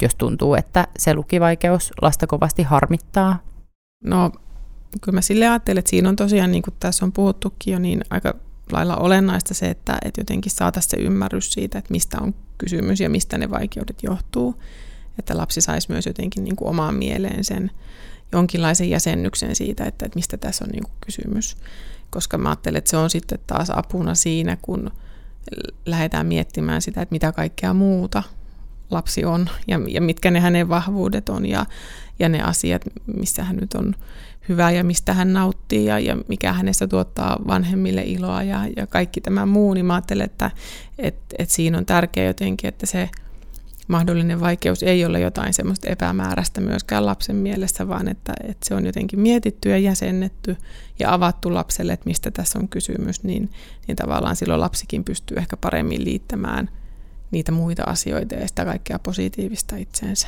jos 0.02 0.16
tuntuu, 0.16 0.56
että 0.56 0.88
se 0.98 1.14
lukivaikeus 1.14 1.94
lasta 2.02 2.28
kovasti 2.28 2.64
harmittaa? 2.64 3.40
No, 4.04 4.32
kyllä 5.02 5.16
mä 5.16 5.22
sille 5.22 5.48
ajattelen, 5.48 5.80
että 5.80 5.90
siinä 5.90 6.10
on 6.10 6.16
tosiaan, 6.16 6.52
niin 6.52 6.64
kuin 6.64 6.76
tässä 6.80 7.06
on 7.06 7.12
puhuttukin 7.12 7.72
jo, 7.72 7.80
niin 7.80 8.02
aika 8.10 8.34
lailla 8.72 8.96
olennaista 8.96 9.54
se, 9.54 9.70
että, 9.70 9.98
että 10.06 10.22
jotenkin 10.22 10.52
saataisiin 10.52 10.92
se 10.92 10.98
ymmärrys 10.98 11.54
siitä, 11.54 11.78
että 11.78 11.92
mistä 11.92 12.18
on 12.22 12.36
kysymys 12.58 13.00
ja 13.00 13.10
mistä 13.10 13.38
ne 13.38 13.50
vaikeudet 13.50 14.04
johtuu. 14.04 14.56
Että 15.20 15.38
lapsi 15.38 15.62
saisi 15.62 15.92
myös 15.92 16.06
jotenkin 16.06 16.44
niin 16.44 16.56
kuin 16.56 16.70
omaan 16.70 16.96
mieleen 16.96 17.44
sen 17.44 17.72
jonkinlaisen 18.32 18.90
jäsennyksen 18.90 19.56
siitä, 19.56 19.84
että, 19.84 20.06
että 20.06 20.16
mistä 20.16 20.38
tässä 20.38 20.66
on 20.66 20.72
niin 20.72 20.84
kuin 20.84 20.94
kysymys. 21.06 21.58
Koska 22.10 22.38
mä 22.38 22.50
ajattelen, 22.50 22.78
että 22.78 22.90
se 22.90 22.98
on 22.98 23.10
sitten 23.10 23.40
taas 23.48 23.70
apuna 23.70 24.16
siinä, 24.16 24.58
kun 24.62 24.92
lähdetään 25.86 26.26
miettimään 26.26 26.82
sitä, 26.82 27.02
että 27.02 27.14
mitä 27.14 27.32
kaikkea 27.32 27.74
muuta 27.74 28.24
lapsi 28.92 29.26
on 29.26 29.50
ja, 29.68 29.80
ja 29.88 30.02
mitkä 30.02 30.32
ne 30.32 30.40
hänen 30.40 30.70
vahvuudet 30.70 31.30
on 31.30 31.46
ja, 31.46 31.66
ja 32.20 32.30
ne 32.30 32.42
asiat, 32.42 32.82
missä 33.18 33.44
hän 33.44 33.56
nyt 33.56 33.74
on 33.74 33.96
hyvä 34.50 34.72
ja 34.72 34.84
mistä 34.84 35.14
hän 35.14 35.34
nauttii 35.34 35.86
ja, 35.86 36.00
ja 36.00 36.18
mikä 36.28 36.54
hänestä 36.54 36.88
tuottaa 36.88 37.40
vanhemmille 37.48 38.04
iloa 38.06 38.44
ja, 38.44 38.68
ja 38.78 38.88
kaikki 38.88 39.22
tämä 39.22 39.46
muu, 39.46 39.74
niin 39.74 39.86
mä 39.86 39.94
ajattelen, 39.94 40.26
että 40.26 40.52
et, 40.98 41.16
et 41.40 41.50
siinä 41.50 41.78
on 41.78 41.86
tärkeää 41.86 42.28
jotenkin, 42.28 42.68
että 42.68 42.86
se 42.86 43.10
mahdollinen 43.88 44.40
vaikeus 44.40 44.84
ei 44.84 45.06
ole 45.06 45.20
jotain 45.20 45.54
semmoista 45.54 45.90
epämääräistä 45.90 46.62
myöskään 46.62 47.06
lapsen 47.06 47.36
mielessä, 47.36 47.88
vaan 47.88 48.08
että, 48.08 48.34
että 48.44 48.68
se 48.68 48.76
on 48.76 48.86
jotenkin 48.86 49.20
mietitty 49.20 49.70
ja 49.70 49.78
jäsennetty 49.78 50.58
ja 51.00 51.14
avattu 51.14 51.54
lapselle, 51.54 51.94
että 51.94 52.06
mistä 52.10 52.32
tässä 52.32 52.60
on 52.60 52.68
kysymys, 52.68 53.24
niin, 53.24 53.52
niin 53.88 53.96
tavallaan 53.96 54.36
silloin 54.36 54.62
lapsikin 54.62 55.04
pystyy 55.04 55.38
ehkä 55.38 55.58
paremmin 55.58 56.06
liittämään 56.06 56.70
niitä 57.32 57.52
muita 57.52 57.84
asioita 57.84 58.36
ja 58.36 58.48
sitä 58.48 58.66
kaikkea 58.66 59.00
positiivista 59.00 59.76
itseensä. 59.76 60.28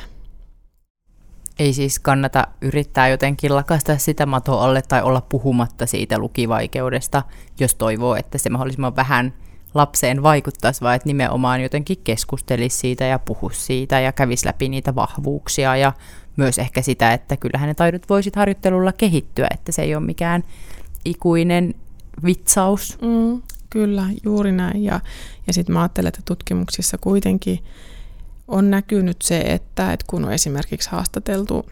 Ei 1.58 1.72
siis 1.72 1.98
kannata 1.98 2.46
yrittää 2.60 3.08
jotenkin 3.08 3.54
lakasta 3.54 3.98
sitä 3.98 4.26
matoa 4.26 4.64
alle 4.64 4.82
tai 4.82 5.02
olla 5.02 5.20
puhumatta 5.20 5.86
siitä 5.86 6.18
lukivaikeudesta, 6.18 7.22
jos 7.60 7.74
toivoo, 7.74 8.16
että 8.16 8.38
se 8.38 8.50
mahdollisimman 8.50 8.96
vähän 8.96 9.34
lapseen 9.74 10.22
vaikuttaisi, 10.22 10.80
vaan 10.80 10.96
että 10.96 11.08
nimenomaan 11.08 11.62
jotenkin 11.62 11.96
keskustelisi 12.04 12.78
siitä 12.78 13.04
ja 13.04 13.18
puhuisi 13.18 13.60
siitä 13.60 14.00
ja 14.00 14.12
kävisi 14.12 14.46
läpi 14.46 14.68
niitä 14.68 14.94
vahvuuksia 14.94 15.76
ja 15.76 15.92
myös 16.36 16.58
ehkä 16.58 16.82
sitä, 16.82 17.12
että 17.12 17.36
kyllähän 17.36 17.68
ne 17.68 17.74
taidot 17.74 18.08
voisit 18.08 18.36
harjoittelulla 18.36 18.92
kehittyä, 18.92 19.46
että 19.54 19.72
se 19.72 19.82
ei 19.82 19.94
ole 19.94 20.04
mikään 20.04 20.44
ikuinen 21.04 21.74
vitsaus. 22.24 22.98
Mm, 23.02 23.42
kyllä, 23.70 24.04
juuri 24.24 24.52
näin. 24.52 24.84
Ja, 24.84 25.00
ja 25.46 25.52
sitten 25.52 25.72
mä 25.72 25.80
ajattelen, 25.80 26.08
että 26.08 26.22
tutkimuksissa 26.24 26.98
kuitenkin 26.98 27.64
on 28.48 28.70
näkynyt 28.70 29.22
se, 29.22 29.40
että, 29.40 29.92
että 29.92 30.06
kun 30.08 30.24
on 30.24 30.32
esimerkiksi 30.32 30.90
haastateltu 30.90 31.66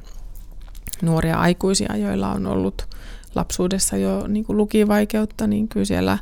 nuoria 1.03 1.37
aikuisia, 1.37 1.97
joilla 1.97 2.33
on 2.33 2.47
ollut 2.47 2.89
lapsuudessa 3.35 3.97
jo 3.97 4.27
niin 4.27 4.45
kuin 4.45 4.57
lukivaikeutta, 4.57 5.47
niin 5.47 5.69
kyllä 5.69 5.87
siellä 5.87 6.19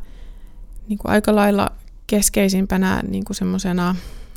niin 0.89 0.99
kuin 0.99 1.13
aika 1.13 1.35
lailla 1.35 1.71
keskeisimpänä 2.07 3.03
niin 3.09 3.25
kuin 3.25 3.37
semmoisena 3.37 3.97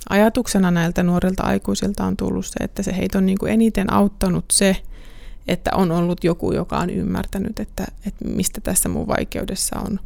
ajatuksena 0.10 0.72
näiltä 0.72 1.04
nuorilta 1.04 1.44
aikuisilta 1.44 2.06
on 2.06 2.18
tullut 2.18 2.46
se, 2.46 2.64
että 2.64 2.84
se 2.84 2.98
heitä 2.98 3.18
on 3.18 3.26
niin 3.26 3.38
kuin 3.38 3.54
eniten 3.54 3.94
auttanut 3.94 4.46
se, 4.52 4.76
että 5.48 5.72
on 5.76 5.92
ollut 5.92 6.24
joku, 6.24 6.52
joka 6.52 6.78
on 6.78 6.90
ymmärtänyt, 6.90 7.60
että, 7.60 7.86
että 8.06 8.26
mistä 8.26 8.62
tässä 8.62 8.90
mun 8.90 9.08
vaikeudessa 9.08 9.80
on 9.80 10.00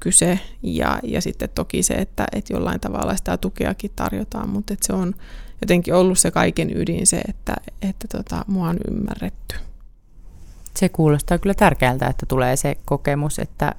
kyse. 0.00 0.38
Ja, 0.62 0.98
ja 1.02 1.20
sitten 1.20 1.48
toki 1.54 1.82
se, 1.82 1.94
että, 1.94 2.24
että 2.32 2.52
jollain 2.52 2.80
tavalla 2.80 3.16
sitä 3.16 3.36
tukeakin 3.36 3.90
tarjotaan, 3.96 4.48
mutta 4.48 4.72
että 4.72 4.86
se 4.86 4.92
on 4.92 5.14
jotenkin 5.60 5.94
ollut 5.94 6.18
se 6.18 6.30
kaiken 6.30 6.76
ydin 6.76 7.06
se, 7.06 7.20
että, 7.28 7.54
että 7.82 8.08
tota, 8.08 8.44
mua 8.46 8.68
on 8.68 8.76
ymmärretty. 8.90 9.56
Se 10.76 10.88
kuulostaa 10.88 11.38
kyllä 11.38 11.54
tärkeältä, 11.54 12.06
että 12.06 12.26
tulee 12.26 12.56
se 12.56 12.76
kokemus, 12.84 13.38
että 13.38 13.74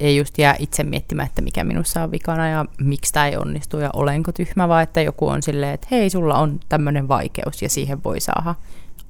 ei 0.00 0.16
just 0.16 0.38
jää 0.38 0.56
itse 0.58 0.84
miettimään, 0.84 1.26
että 1.26 1.42
mikä 1.42 1.64
minussa 1.64 2.02
on 2.02 2.10
vikana 2.10 2.48
ja 2.48 2.64
miksi 2.80 3.12
tämä 3.12 3.26
ei 3.26 3.36
onnistu 3.36 3.78
ja 3.78 3.90
olenko 3.92 4.32
tyhmä, 4.32 4.68
vaan 4.68 4.82
että 4.82 5.00
joku 5.00 5.28
on 5.28 5.42
silleen, 5.42 5.74
että 5.74 5.88
hei, 5.90 6.10
sulla 6.10 6.38
on 6.38 6.60
tämmöinen 6.68 7.08
vaikeus 7.08 7.62
ja 7.62 7.68
siihen 7.68 8.04
voi 8.04 8.20
saada 8.20 8.54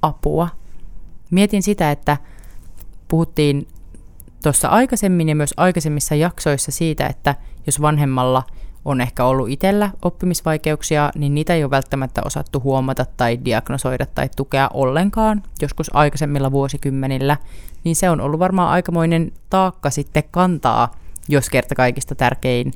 apua. 0.01 0.49
Mietin 1.31 1.63
sitä, 1.63 1.91
että 1.91 2.17
puhuttiin 3.07 3.67
tuossa 4.43 4.67
aikaisemmin 4.67 5.29
ja 5.29 5.35
myös 5.35 5.53
aikaisemmissa 5.57 6.15
jaksoissa 6.15 6.71
siitä, 6.71 7.07
että 7.07 7.35
jos 7.65 7.81
vanhemmalla 7.81 8.43
on 8.85 9.01
ehkä 9.01 9.25
ollut 9.25 9.49
itsellä 9.49 9.89
oppimisvaikeuksia, 10.01 11.11
niin 11.15 11.35
niitä 11.35 11.53
ei 11.53 11.63
ole 11.63 11.71
välttämättä 11.71 12.21
osattu 12.25 12.61
huomata 12.61 13.05
tai 13.17 13.39
diagnosoida 13.45 14.05
tai 14.05 14.29
tukea 14.35 14.69
ollenkaan, 14.73 15.43
joskus 15.61 15.95
aikaisemmilla 15.95 16.51
vuosikymmenillä, 16.51 17.37
niin 17.83 17.95
se 17.95 18.09
on 18.09 18.21
ollut 18.21 18.39
varmaan 18.39 18.69
aikamoinen 18.69 19.31
taakka 19.49 19.89
sitten 19.89 20.23
kantaa, 20.31 20.95
jos 21.29 21.49
kerta 21.49 21.75
kaikista 21.75 22.15
tärkein 22.15 22.73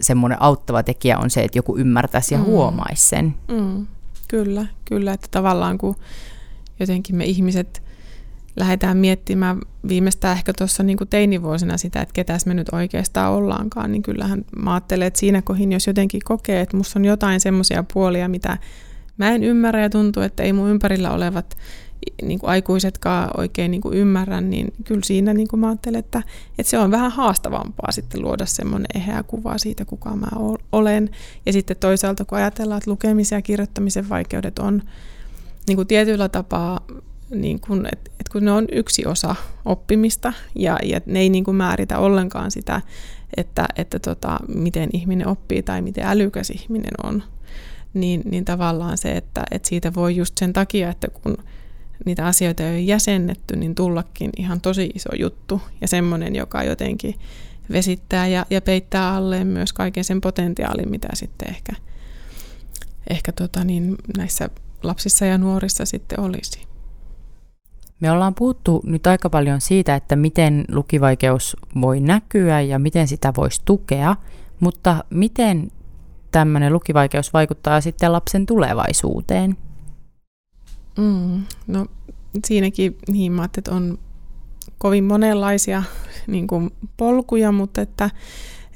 semmoinen 0.00 0.42
auttava 0.42 0.82
tekijä 0.82 1.18
on 1.18 1.30
se, 1.30 1.44
että 1.44 1.58
joku 1.58 1.76
ymmärtäisi 1.76 2.34
ja 2.34 2.38
mm. 2.38 2.44
huomaisi 2.44 3.08
sen. 3.08 3.34
Mm. 3.48 3.86
Kyllä, 4.28 4.66
kyllä, 4.84 5.12
että 5.12 5.28
tavallaan 5.30 5.78
kun 5.78 5.96
jotenkin 6.80 7.16
me 7.16 7.24
ihmiset 7.24 7.82
lähdetään 8.58 8.96
miettimään 8.96 9.60
viimeistään 9.88 10.36
ehkä 10.36 10.52
tuossa 10.58 10.82
niin 10.82 10.98
teinivuosina 11.10 11.76
sitä, 11.76 12.00
että 12.00 12.12
ketäs 12.12 12.46
me 12.46 12.54
nyt 12.54 12.68
oikeastaan 12.72 13.32
ollaankaan, 13.32 13.92
niin 13.92 14.02
kyllähän 14.02 14.44
mä 14.56 14.74
ajattelen, 14.74 15.06
että 15.06 15.20
siinä 15.20 15.42
kohin, 15.42 15.72
jos 15.72 15.86
jotenkin 15.86 16.20
kokee, 16.24 16.60
että 16.60 16.76
musta 16.76 16.98
on 16.98 17.04
jotain 17.04 17.40
semmoisia 17.40 17.84
puolia, 17.92 18.28
mitä 18.28 18.58
mä 19.16 19.30
en 19.30 19.44
ymmärrä 19.44 19.82
ja 19.82 19.90
tuntuu, 19.90 20.22
että 20.22 20.42
ei 20.42 20.52
mun 20.52 20.70
ympärillä 20.70 21.10
olevat 21.10 21.56
niin 22.22 22.38
kuin 22.38 22.50
aikuisetkaan 22.50 23.30
oikein 23.36 23.70
niin 23.70 23.80
kuin 23.80 23.96
ymmärrä, 23.96 24.40
niin 24.40 24.72
kyllä 24.84 25.00
siinä 25.04 25.34
niin 25.34 25.48
kuin 25.48 25.60
mä 25.60 25.68
ajattelen, 25.68 25.98
että, 25.98 26.22
että 26.58 26.70
se 26.70 26.78
on 26.78 26.90
vähän 26.90 27.10
haastavampaa 27.10 27.92
sitten 27.92 28.22
luoda 28.22 28.46
semmoinen 28.46 28.86
eheä 28.94 29.22
kuva 29.22 29.58
siitä, 29.58 29.84
kuka 29.84 30.16
mä 30.16 30.26
olen. 30.72 31.10
Ja 31.46 31.52
sitten 31.52 31.76
toisaalta, 31.76 32.24
kun 32.24 32.38
ajatellaan, 32.38 32.78
että 32.78 32.90
lukemisen 32.90 33.36
ja 33.36 33.42
kirjoittamisen 33.42 34.08
vaikeudet 34.08 34.58
on 34.58 34.82
niin 35.68 35.76
kuin 35.76 35.88
tietyllä 35.88 36.28
tapaa 36.28 36.80
niin 37.30 37.60
kun, 37.60 37.86
et, 37.92 38.12
et 38.20 38.28
kun 38.28 38.44
ne 38.44 38.52
on 38.52 38.66
yksi 38.72 39.06
osa 39.06 39.34
oppimista 39.64 40.32
ja, 40.54 40.78
ja 40.82 41.00
ne 41.06 41.20
ei 41.20 41.28
niin 41.28 41.44
kuin 41.44 41.56
määritä 41.56 41.98
ollenkaan 41.98 42.50
sitä, 42.50 42.80
että, 43.36 43.68
että 43.76 43.98
tota, 43.98 44.38
miten 44.54 44.90
ihminen 44.92 45.26
oppii 45.28 45.62
tai 45.62 45.82
miten 45.82 46.06
älykäs 46.06 46.50
ihminen 46.50 46.92
on, 47.02 47.22
niin, 47.94 48.22
niin 48.24 48.44
tavallaan 48.44 48.98
se, 48.98 49.16
että, 49.16 49.44
että 49.50 49.68
siitä 49.68 49.94
voi 49.94 50.16
just 50.16 50.38
sen 50.38 50.52
takia, 50.52 50.90
että 50.90 51.08
kun 51.08 51.36
niitä 52.04 52.26
asioita 52.26 52.62
ei 52.62 52.70
ole 52.70 52.80
jäsennetty, 52.80 53.56
niin 53.56 53.74
tullakin 53.74 54.30
ihan 54.36 54.60
tosi 54.60 54.90
iso 54.94 55.14
juttu 55.18 55.62
ja 55.80 55.88
semmoinen, 55.88 56.36
joka 56.36 56.62
jotenkin 56.62 57.14
vesittää 57.72 58.26
ja, 58.26 58.46
ja 58.50 58.60
peittää 58.60 59.14
alleen 59.14 59.46
myös 59.46 59.72
kaiken 59.72 60.04
sen 60.04 60.20
potentiaalin, 60.20 60.90
mitä 60.90 61.08
sitten 61.14 61.48
ehkä, 61.48 61.72
ehkä 63.10 63.32
tota 63.32 63.64
niin, 63.64 63.96
näissä 64.16 64.50
lapsissa 64.82 65.26
ja 65.26 65.38
nuorissa 65.38 65.84
sitten 65.84 66.20
olisi. 66.20 66.67
Me 68.00 68.10
ollaan 68.10 68.34
puhuttu 68.34 68.82
nyt 68.84 69.06
aika 69.06 69.30
paljon 69.30 69.60
siitä, 69.60 69.94
että 69.94 70.16
miten 70.16 70.64
lukivaikeus 70.72 71.56
voi 71.80 72.00
näkyä 72.00 72.60
ja 72.60 72.78
miten 72.78 73.08
sitä 73.08 73.32
voisi 73.36 73.62
tukea, 73.64 74.16
mutta 74.60 75.04
miten 75.10 75.70
tämmöinen 76.30 76.72
lukivaikeus 76.72 77.32
vaikuttaa 77.32 77.80
sitten 77.80 78.12
lapsen 78.12 78.46
tulevaisuuteen? 78.46 79.56
Mm, 80.98 81.44
no 81.66 81.86
siinäkin 82.46 82.98
niin 83.08 83.32
mä 83.32 83.44
että 83.44 83.74
on 83.74 83.98
kovin 84.78 85.04
monenlaisia 85.04 85.82
niin 86.26 86.46
kuin 86.46 86.70
polkuja, 86.96 87.52
mutta 87.52 87.80
että, 87.80 88.10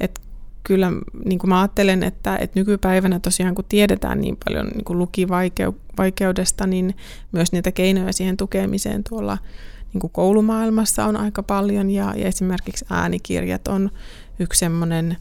että 0.00 0.20
kyllä 0.64 0.92
niin 1.24 1.38
kuin 1.38 1.48
mä 1.48 1.60
ajattelen, 1.60 2.02
että, 2.02 2.36
että 2.36 2.60
nykypäivänä 2.60 3.20
tosiaan 3.20 3.54
kun 3.54 3.64
tiedetään 3.68 4.20
niin 4.20 4.38
paljon 4.44 4.66
niin 4.66 4.84
kuin 4.84 4.98
lukivaikeudesta, 4.98 6.66
niin 6.66 6.96
myös 7.32 7.52
niitä 7.52 7.72
keinoja 7.72 8.12
siihen 8.12 8.36
tukemiseen 8.36 9.04
tuolla 9.08 9.38
niin 9.92 10.00
kuin 10.00 10.10
koulumaailmassa 10.10 11.04
on 11.04 11.16
aika 11.16 11.42
paljon. 11.42 11.90
Ja, 11.90 12.14
ja 12.16 12.28
esimerkiksi 12.28 12.84
äänikirjat 12.90 13.68
on 13.68 13.90
yksi 14.38 14.58
semmoinen 14.58 15.16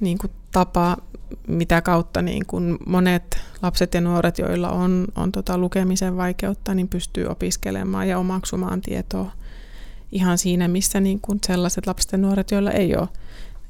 niin 0.00 0.18
kuin 0.18 0.30
tapa, 0.52 0.96
mitä 1.48 1.82
kautta 1.82 2.22
niin 2.22 2.46
kuin 2.46 2.78
monet 2.86 3.40
lapset 3.62 3.94
ja 3.94 4.00
nuoret, 4.00 4.38
joilla 4.38 4.70
on, 4.70 5.06
on 5.16 5.32
tota 5.32 5.58
lukemisen 5.58 6.16
vaikeutta, 6.16 6.74
niin 6.74 6.88
pystyy 6.88 7.26
opiskelemaan 7.26 8.08
ja 8.08 8.18
omaksumaan 8.18 8.80
tietoa 8.80 9.32
ihan 10.12 10.38
siinä, 10.38 10.68
missä 10.68 11.00
niin 11.00 11.20
kuin 11.20 11.38
sellaiset 11.46 11.86
lapset 11.86 12.12
ja 12.12 12.18
nuoret, 12.18 12.50
joilla 12.50 12.70
ei 12.70 12.96
ole 12.96 13.08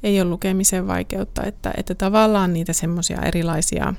ei 0.03 0.21
ole 0.21 0.31
lukemisen 0.31 0.87
vaikeutta, 0.87 1.45
että, 1.45 1.73
että 1.77 1.95
tavallaan 1.95 2.53
niitä 2.53 2.73
semmoisia 2.73 3.23
erilaisia 3.23 3.95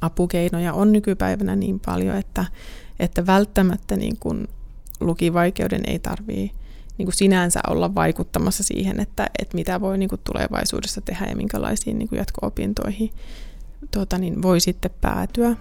apukeinoja 0.00 0.72
on 0.72 0.92
nykypäivänä 0.92 1.56
niin 1.56 1.80
paljon, 1.80 2.16
että, 2.16 2.44
että 3.00 3.26
välttämättä 3.26 3.96
niin 3.96 4.16
kuin 4.20 4.48
lukivaikeuden 5.00 5.82
ei 5.86 5.98
tarvitse 5.98 6.56
niin 6.98 7.06
kuin 7.06 7.14
sinänsä 7.14 7.60
olla 7.68 7.94
vaikuttamassa 7.94 8.62
siihen, 8.62 9.00
että, 9.00 9.26
että 9.38 9.54
mitä 9.54 9.80
voi 9.80 9.98
niin 9.98 10.08
kuin 10.08 10.20
tulevaisuudessa 10.24 11.00
tehdä 11.00 11.26
ja 11.26 11.36
minkälaisiin 11.36 11.98
niin 11.98 12.08
kuin 12.08 12.16
jatko-opintoihin 12.16 13.10
tuota, 13.90 14.18
niin 14.18 14.42
voi 14.42 14.60
sitten 14.60 14.90
päätyä. 15.00 15.56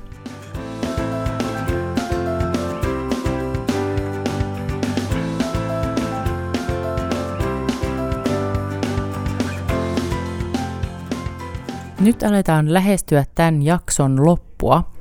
Nyt 12.01 12.23
aletaan 12.23 12.73
lähestyä 12.73 13.25
tämän 13.35 13.61
jakson 13.61 14.25
loppua. 14.25 14.91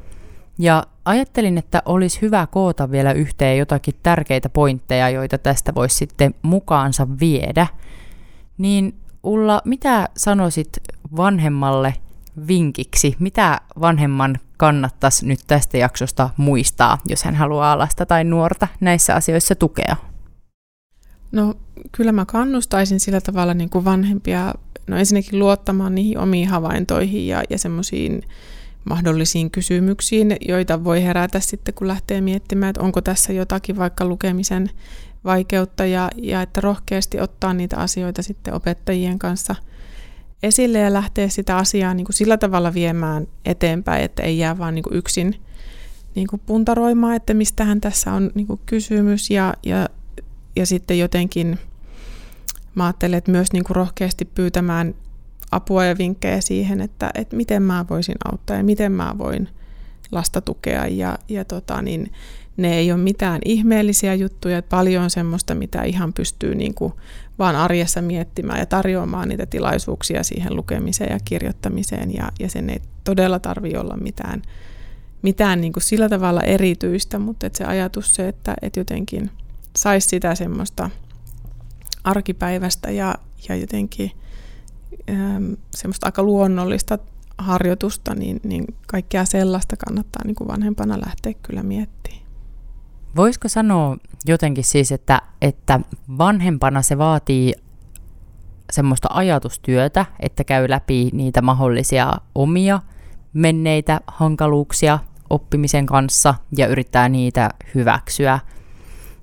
Ja 0.58 0.84
ajattelin, 1.04 1.58
että 1.58 1.82
olisi 1.84 2.22
hyvä 2.22 2.46
koota 2.46 2.90
vielä 2.90 3.12
yhteen 3.12 3.58
jotakin 3.58 3.94
tärkeitä 4.02 4.48
pointteja, 4.48 5.10
joita 5.10 5.38
tästä 5.38 5.74
voisi 5.74 5.96
sitten 5.96 6.34
mukaansa 6.42 7.06
viedä. 7.20 7.66
Niin 8.58 9.00
Ulla, 9.22 9.62
mitä 9.64 10.08
sanoisit 10.16 10.68
vanhemmalle 11.16 11.94
vinkiksi? 12.46 13.16
Mitä 13.18 13.60
vanhemman 13.80 14.38
kannattaisi 14.56 15.26
nyt 15.26 15.40
tästä 15.46 15.78
jaksosta 15.78 16.30
muistaa, 16.36 16.98
jos 17.06 17.24
hän 17.24 17.34
haluaa 17.34 17.78
lasta 17.78 18.06
tai 18.06 18.24
nuorta 18.24 18.68
näissä 18.80 19.14
asioissa 19.14 19.54
tukea? 19.54 19.96
No 21.32 21.54
kyllä 21.92 22.12
mä 22.12 22.24
kannustaisin 22.24 23.00
sillä 23.00 23.20
tavalla 23.20 23.54
niin 23.54 23.70
kuin 23.70 23.84
vanhempia 23.84 24.54
no 24.90 24.96
ensinnäkin 24.96 25.38
luottamaan 25.38 25.94
niihin 25.94 26.18
omiin 26.18 26.48
havaintoihin 26.48 27.26
ja, 27.26 27.42
ja 27.50 27.58
semmoisiin 27.58 28.22
mahdollisiin 28.84 29.50
kysymyksiin, 29.50 30.36
joita 30.48 30.84
voi 30.84 31.02
herätä 31.02 31.40
sitten, 31.40 31.74
kun 31.74 31.88
lähtee 31.88 32.20
miettimään, 32.20 32.70
että 32.70 32.82
onko 32.82 33.00
tässä 33.00 33.32
jotakin 33.32 33.76
vaikka 33.76 34.04
lukemisen 34.04 34.70
vaikeutta 35.24 35.84
ja, 35.84 36.10
ja 36.16 36.42
että 36.42 36.60
rohkeasti 36.60 37.20
ottaa 37.20 37.54
niitä 37.54 37.76
asioita 37.76 38.22
sitten 38.22 38.54
opettajien 38.54 39.18
kanssa 39.18 39.54
esille 40.42 40.78
ja 40.78 40.92
lähtee 40.92 41.28
sitä 41.28 41.56
asiaa 41.56 41.94
niin 41.94 42.04
kuin 42.04 42.14
sillä 42.14 42.36
tavalla 42.36 42.74
viemään 42.74 43.26
eteenpäin, 43.44 44.04
että 44.04 44.22
ei 44.22 44.38
jää 44.38 44.58
vaan 44.58 44.74
niin 44.74 44.82
kuin 44.82 44.96
yksin 44.96 45.34
niin 46.14 46.26
kuin 46.26 46.42
puntaroimaan, 46.46 47.16
että 47.16 47.34
mistähän 47.34 47.80
tässä 47.80 48.12
on 48.12 48.30
niin 48.34 48.46
kuin 48.46 48.60
kysymys 48.66 49.30
ja, 49.30 49.54
ja, 49.62 49.88
ja 50.56 50.66
sitten 50.66 50.98
jotenkin 50.98 51.58
mä 52.74 52.86
ajattelen, 52.86 53.18
että 53.18 53.30
myös 53.30 53.52
niin 53.52 53.64
kuin 53.64 53.76
rohkeasti 53.76 54.24
pyytämään 54.24 54.94
apua 55.50 55.84
ja 55.84 55.98
vinkkejä 55.98 56.40
siihen, 56.40 56.80
että, 56.80 57.10
että 57.14 57.36
miten 57.36 57.62
mä 57.62 57.84
voisin 57.90 58.16
auttaa 58.32 58.56
ja 58.56 58.64
miten 58.64 58.92
mä 58.92 59.14
voin 59.18 59.48
lasta 60.12 60.40
tukea. 60.40 60.86
Ja, 60.86 61.18
ja 61.28 61.44
tota, 61.44 61.82
niin 61.82 62.12
ne 62.56 62.76
ei 62.76 62.92
ole 62.92 63.00
mitään 63.00 63.40
ihmeellisiä 63.44 64.14
juttuja, 64.14 64.58
että 64.58 64.68
paljon 64.68 65.04
on 65.04 65.10
semmoista, 65.10 65.54
mitä 65.54 65.82
ihan 65.82 66.12
pystyy 66.12 66.54
niin 66.54 66.74
kuin 66.74 66.92
vaan 67.38 67.56
arjessa 67.56 68.02
miettimään 68.02 68.58
ja 68.58 68.66
tarjoamaan 68.66 69.28
niitä 69.28 69.46
tilaisuuksia 69.46 70.22
siihen 70.22 70.56
lukemiseen 70.56 71.12
ja 71.12 71.18
kirjoittamiseen. 71.24 72.14
Ja, 72.14 72.32
ja 72.40 72.48
sen 72.48 72.70
ei 72.70 72.80
todella 73.04 73.38
tarvi 73.38 73.76
olla 73.76 73.96
mitään, 73.96 74.42
mitään 75.22 75.60
niin 75.60 75.72
kuin 75.72 75.82
sillä 75.82 76.08
tavalla 76.08 76.40
erityistä, 76.40 77.18
mutta 77.18 77.46
että 77.46 77.58
se 77.58 77.64
ajatus 77.64 78.14
se, 78.14 78.28
että, 78.28 78.54
että 78.62 78.80
jotenkin 78.80 79.30
saisi 79.76 80.08
sitä 80.08 80.34
semmoista 80.34 80.90
arkipäivästä 82.04 82.90
ja, 82.90 83.14
ja 83.48 83.56
jotenkin 83.56 84.10
ähm, 85.10 85.52
semmoista 85.70 86.06
aika 86.06 86.22
luonnollista 86.22 86.98
harjoitusta, 87.38 88.14
niin, 88.14 88.40
niin 88.44 88.64
kaikkea 88.86 89.24
sellaista 89.24 89.76
kannattaa 89.76 90.22
niin 90.24 90.34
kuin 90.34 90.48
vanhempana 90.48 91.00
lähteä 91.00 91.32
kyllä 91.42 91.62
miettimään. 91.62 92.20
Voisiko 93.16 93.48
sanoa 93.48 93.96
jotenkin 94.26 94.64
siis, 94.64 94.92
että, 94.92 95.22
että 95.42 95.80
vanhempana 96.18 96.82
se 96.82 96.98
vaatii 96.98 97.54
semmoista 98.72 99.08
ajatustyötä, 99.10 100.06
että 100.20 100.44
käy 100.44 100.70
läpi 100.70 101.10
niitä 101.12 101.42
mahdollisia 101.42 102.12
omia 102.34 102.80
menneitä 103.32 104.00
hankaluuksia 104.06 104.98
oppimisen 105.30 105.86
kanssa 105.86 106.34
ja 106.56 106.66
yrittää 106.66 107.08
niitä 107.08 107.50
hyväksyä 107.74 108.38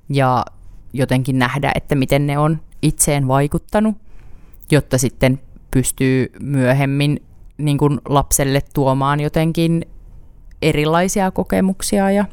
ja 0.09 0.45
jotenkin 0.93 1.39
nähdä, 1.39 1.71
että 1.75 1.95
miten 1.95 2.27
ne 2.27 2.37
on 2.37 2.59
itseen 2.81 3.27
vaikuttanut, 3.27 3.95
jotta 4.71 4.97
sitten 4.97 5.39
pystyy 5.71 6.31
myöhemmin 6.39 7.23
niin 7.57 7.77
kuin 7.77 8.01
lapselle 8.09 8.61
tuomaan 8.73 9.19
jotenkin 9.19 9.85
erilaisia 10.61 11.31
kokemuksia 11.31 12.11
ja 12.11 12.25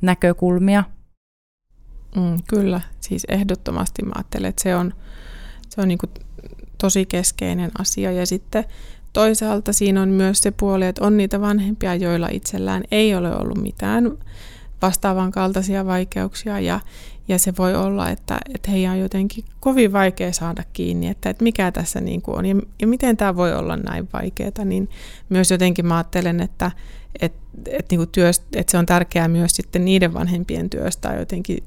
näkökulmia. 0.00 0.84
Mm, 2.16 2.38
kyllä, 2.48 2.80
siis 3.00 3.24
ehdottomasti 3.28 4.02
mä 4.02 4.12
ajattelen, 4.14 4.48
että 4.48 4.62
se 4.62 4.76
on, 4.76 4.94
se 5.68 5.80
on 5.80 5.88
niin 5.88 5.98
kuin 5.98 6.10
tosi 6.78 7.06
keskeinen 7.06 7.70
asia. 7.78 8.12
Ja 8.12 8.26
sitten 8.26 8.64
toisaalta 9.12 9.72
siinä 9.72 10.02
on 10.02 10.08
myös 10.08 10.38
se 10.38 10.50
puoli, 10.50 10.86
että 10.86 11.04
on 11.04 11.16
niitä 11.16 11.40
vanhempia, 11.40 11.94
joilla 11.94 12.28
itsellään 12.30 12.84
ei 12.90 13.14
ole 13.14 13.36
ollut 13.36 13.62
mitään 13.62 14.18
vastaavan 14.82 15.30
kaltaisia 15.30 15.86
vaikeuksia 15.86 16.60
ja, 16.60 16.80
ja 17.28 17.38
se 17.38 17.52
voi 17.58 17.74
olla, 17.74 18.10
että, 18.10 18.38
että 18.54 18.70
heidän 18.70 18.92
on 18.92 18.98
jotenkin 18.98 19.44
kovin 19.60 19.92
vaikea 19.92 20.32
saada 20.32 20.64
kiinni, 20.72 21.08
että, 21.08 21.30
että 21.30 21.44
mikä 21.44 21.72
tässä 21.72 22.00
niin 22.00 22.22
kuin 22.22 22.38
on 22.38 22.46
ja, 22.46 22.56
ja 22.80 22.86
miten 22.86 23.16
tämä 23.16 23.36
voi 23.36 23.54
olla 23.54 23.76
näin 23.76 24.08
vaikeaa, 24.12 24.64
niin 24.64 24.88
myös 25.28 25.50
jotenkin 25.50 25.86
mä 25.86 25.96
ajattelen, 25.96 26.40
että, 26.40 26.70
että, 27.20 27.38
että, 27.66 27.92
niin 27.92 27.98
kuin 27.98 28.08
työst, 28.08 28.42
että 28.56 28.70
se 28.70 28.78
on 28.78 28.86
tärkeää 28.86 29.28
myös 29.28 29.52
sitten 29.52 29.84
niiden 29.84 30.14
vanhempien 30.14 30.70
työstä 30.70 31.14
jotenkin 31.14 31.64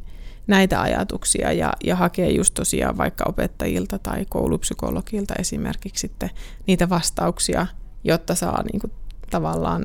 näitä 0.47 0.81
ajatuksia 0.81 1.51
ja, 1.51 1.73
ja 1.83 1.95
hakee 1.95 2.29
just 2.29 2.53
tosiaan 2.53 2.97
vaikka 2.97 3.25
opettajilta 3.27 3.99
tai 3.99 4.25
koulupsykologilta 4.29 5.33
esimerkiksi 5.39 6.01
sitten 6.01 6.29
niitä 6.67 6.89
vastauksia, 6.89 7.67
jotta 8.03 8.35
saa 8.35 8.63
niin 8.63 8.81
kuin 8.81 8.91
tavallaan 9.29 9.83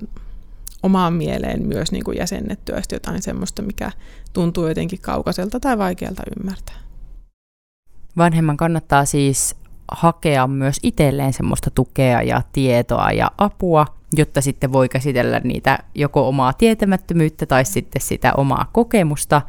omaan 0.84 1.12
mieleen 1.12 1.66
myös 1.66 1.92
niin 1.92 2.04
kuin 2.04 2.18
jäsennettyä 2.18 2.82
jotain 2.92 3.22
semmoista, 3.22 3.62
mikä 3.62 3.90
tuntuu 4.32 4.66
jotenkin 4.66 5.00
kaukaiselta 5.00 5.60
tai 5.60 5.78
vaikealta 5.78 6.22
ymmärtää. 6.40 6.74
Vanhemman 8.16 8.56
kannattaa 8.56 9.04
siis 9.04 9.56
hakea 9.92 10.46
myös 10.46 10.76
itselleen 10.82 11.32
semmoista 11.32 11.70
tukea 11.70 12.22
ja 12.22 12.42
tietoa 12.52 13.10
ja 13.10 13.30
apua, 13.38 13.86
jotta 14.16 14.40
sitten 14.40 14.72
voi 14.72 14.88
käsitellä 14.88 15.40
niitä 15.44 15.78
joko 15.94 16.28
omaa 16.28 16.52
tietämättömyyttä 16.52 17.46
tai 17.46 17.64
sitten 17.64 18.02
sitä 18.02 18.32
omaa 18.36 18.70
kokemusta 18.72 19.42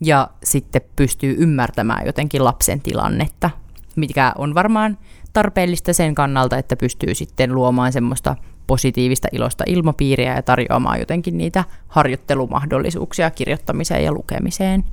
ja 0.00 0.30
sitten 0.44 0.82
pystyy 0.96 1.36
ymmärtämään 1.38 2.06
jotenkin 2.06 2.44
lapsen 2.44 2.80
tilannetta, 2.80 3.50
mikä 3.96 4.32
on 4.38 4.54
varmaan 4.54 4.98
tarpeellista 5.32 5.92
sen 5.92 6.14
kannalta, 6.14 6.58
että 6.58 6.76
pystyy 6.76 7.14
sitten 7.14 7.54
luomaan 7.54 7.92
semmoista 7.92 8.36
positiivista 8.68 9.28
ilosta 9.32 9.64
ilmapiiriä 9.66 10.34
ja 10.34 10.42
tarjoamaan 10.42 10.98
jotenkin 10.98 11.38
niitä 11.38 11.64
harjoittelumahdollisuuksia 11.88 13.30
kirjoittamiseen 13.30 14.04
ja 14.04 14.12
lukemiseen. 14.12 14.84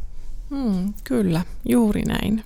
Hmm, 0.49 0.93
kyllä, 1.03 1.41
juuri 1.69 2.01
näin. 2.01 2.43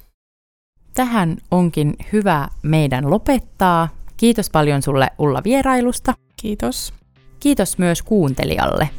Tähän 0.94 1.38
onkin 1.52 1.96
hyvä 2.14 2.48
meidän 2.62 3.10
lopettaa. 3.10 3.90
Kiitos 4.18 4.50
paljon 4.50 4.82
sulle 4.82 5.08
Ulla 5.18 5.42
vierailusta. 5.44 6.14
Kiitos. 6.36 6.94
Kiitos 7.40 7.78
myös 7.78 8.02
kuuntelijalle. 8.02 8.90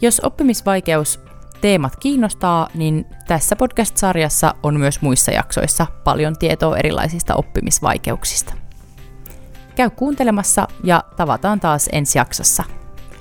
Jos 0.00 0.20
oppimisvaikeus 0.20 1.20
teemat 1.60 1.96
kiinnostaa, 1.96 2.68
niin 2.74 3.06
tässä 3.26 3.56
podcast-sarjassa 3.56 4.54
on 4.62 4.78
myös 4.78 5.02
muissa 5.02 5.30
jaksoissa 5.30 5.86
paljon 6.04 6.38
tietoa 6.38 6.76
erilaisista 6.76 7.34
oppimisvaikeuksista. 7.34 8.54
Käy 9.78 9.90
kuuntelemassa 9.90 10.68
ja 10.84 11.04
tavataan 11.16 11.60
taas 11.60 11.88
ensi 11.92 12.18
jaksossa. 12.18 12.64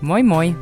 Moi 0.02 0.24
moi! 0.24 0.56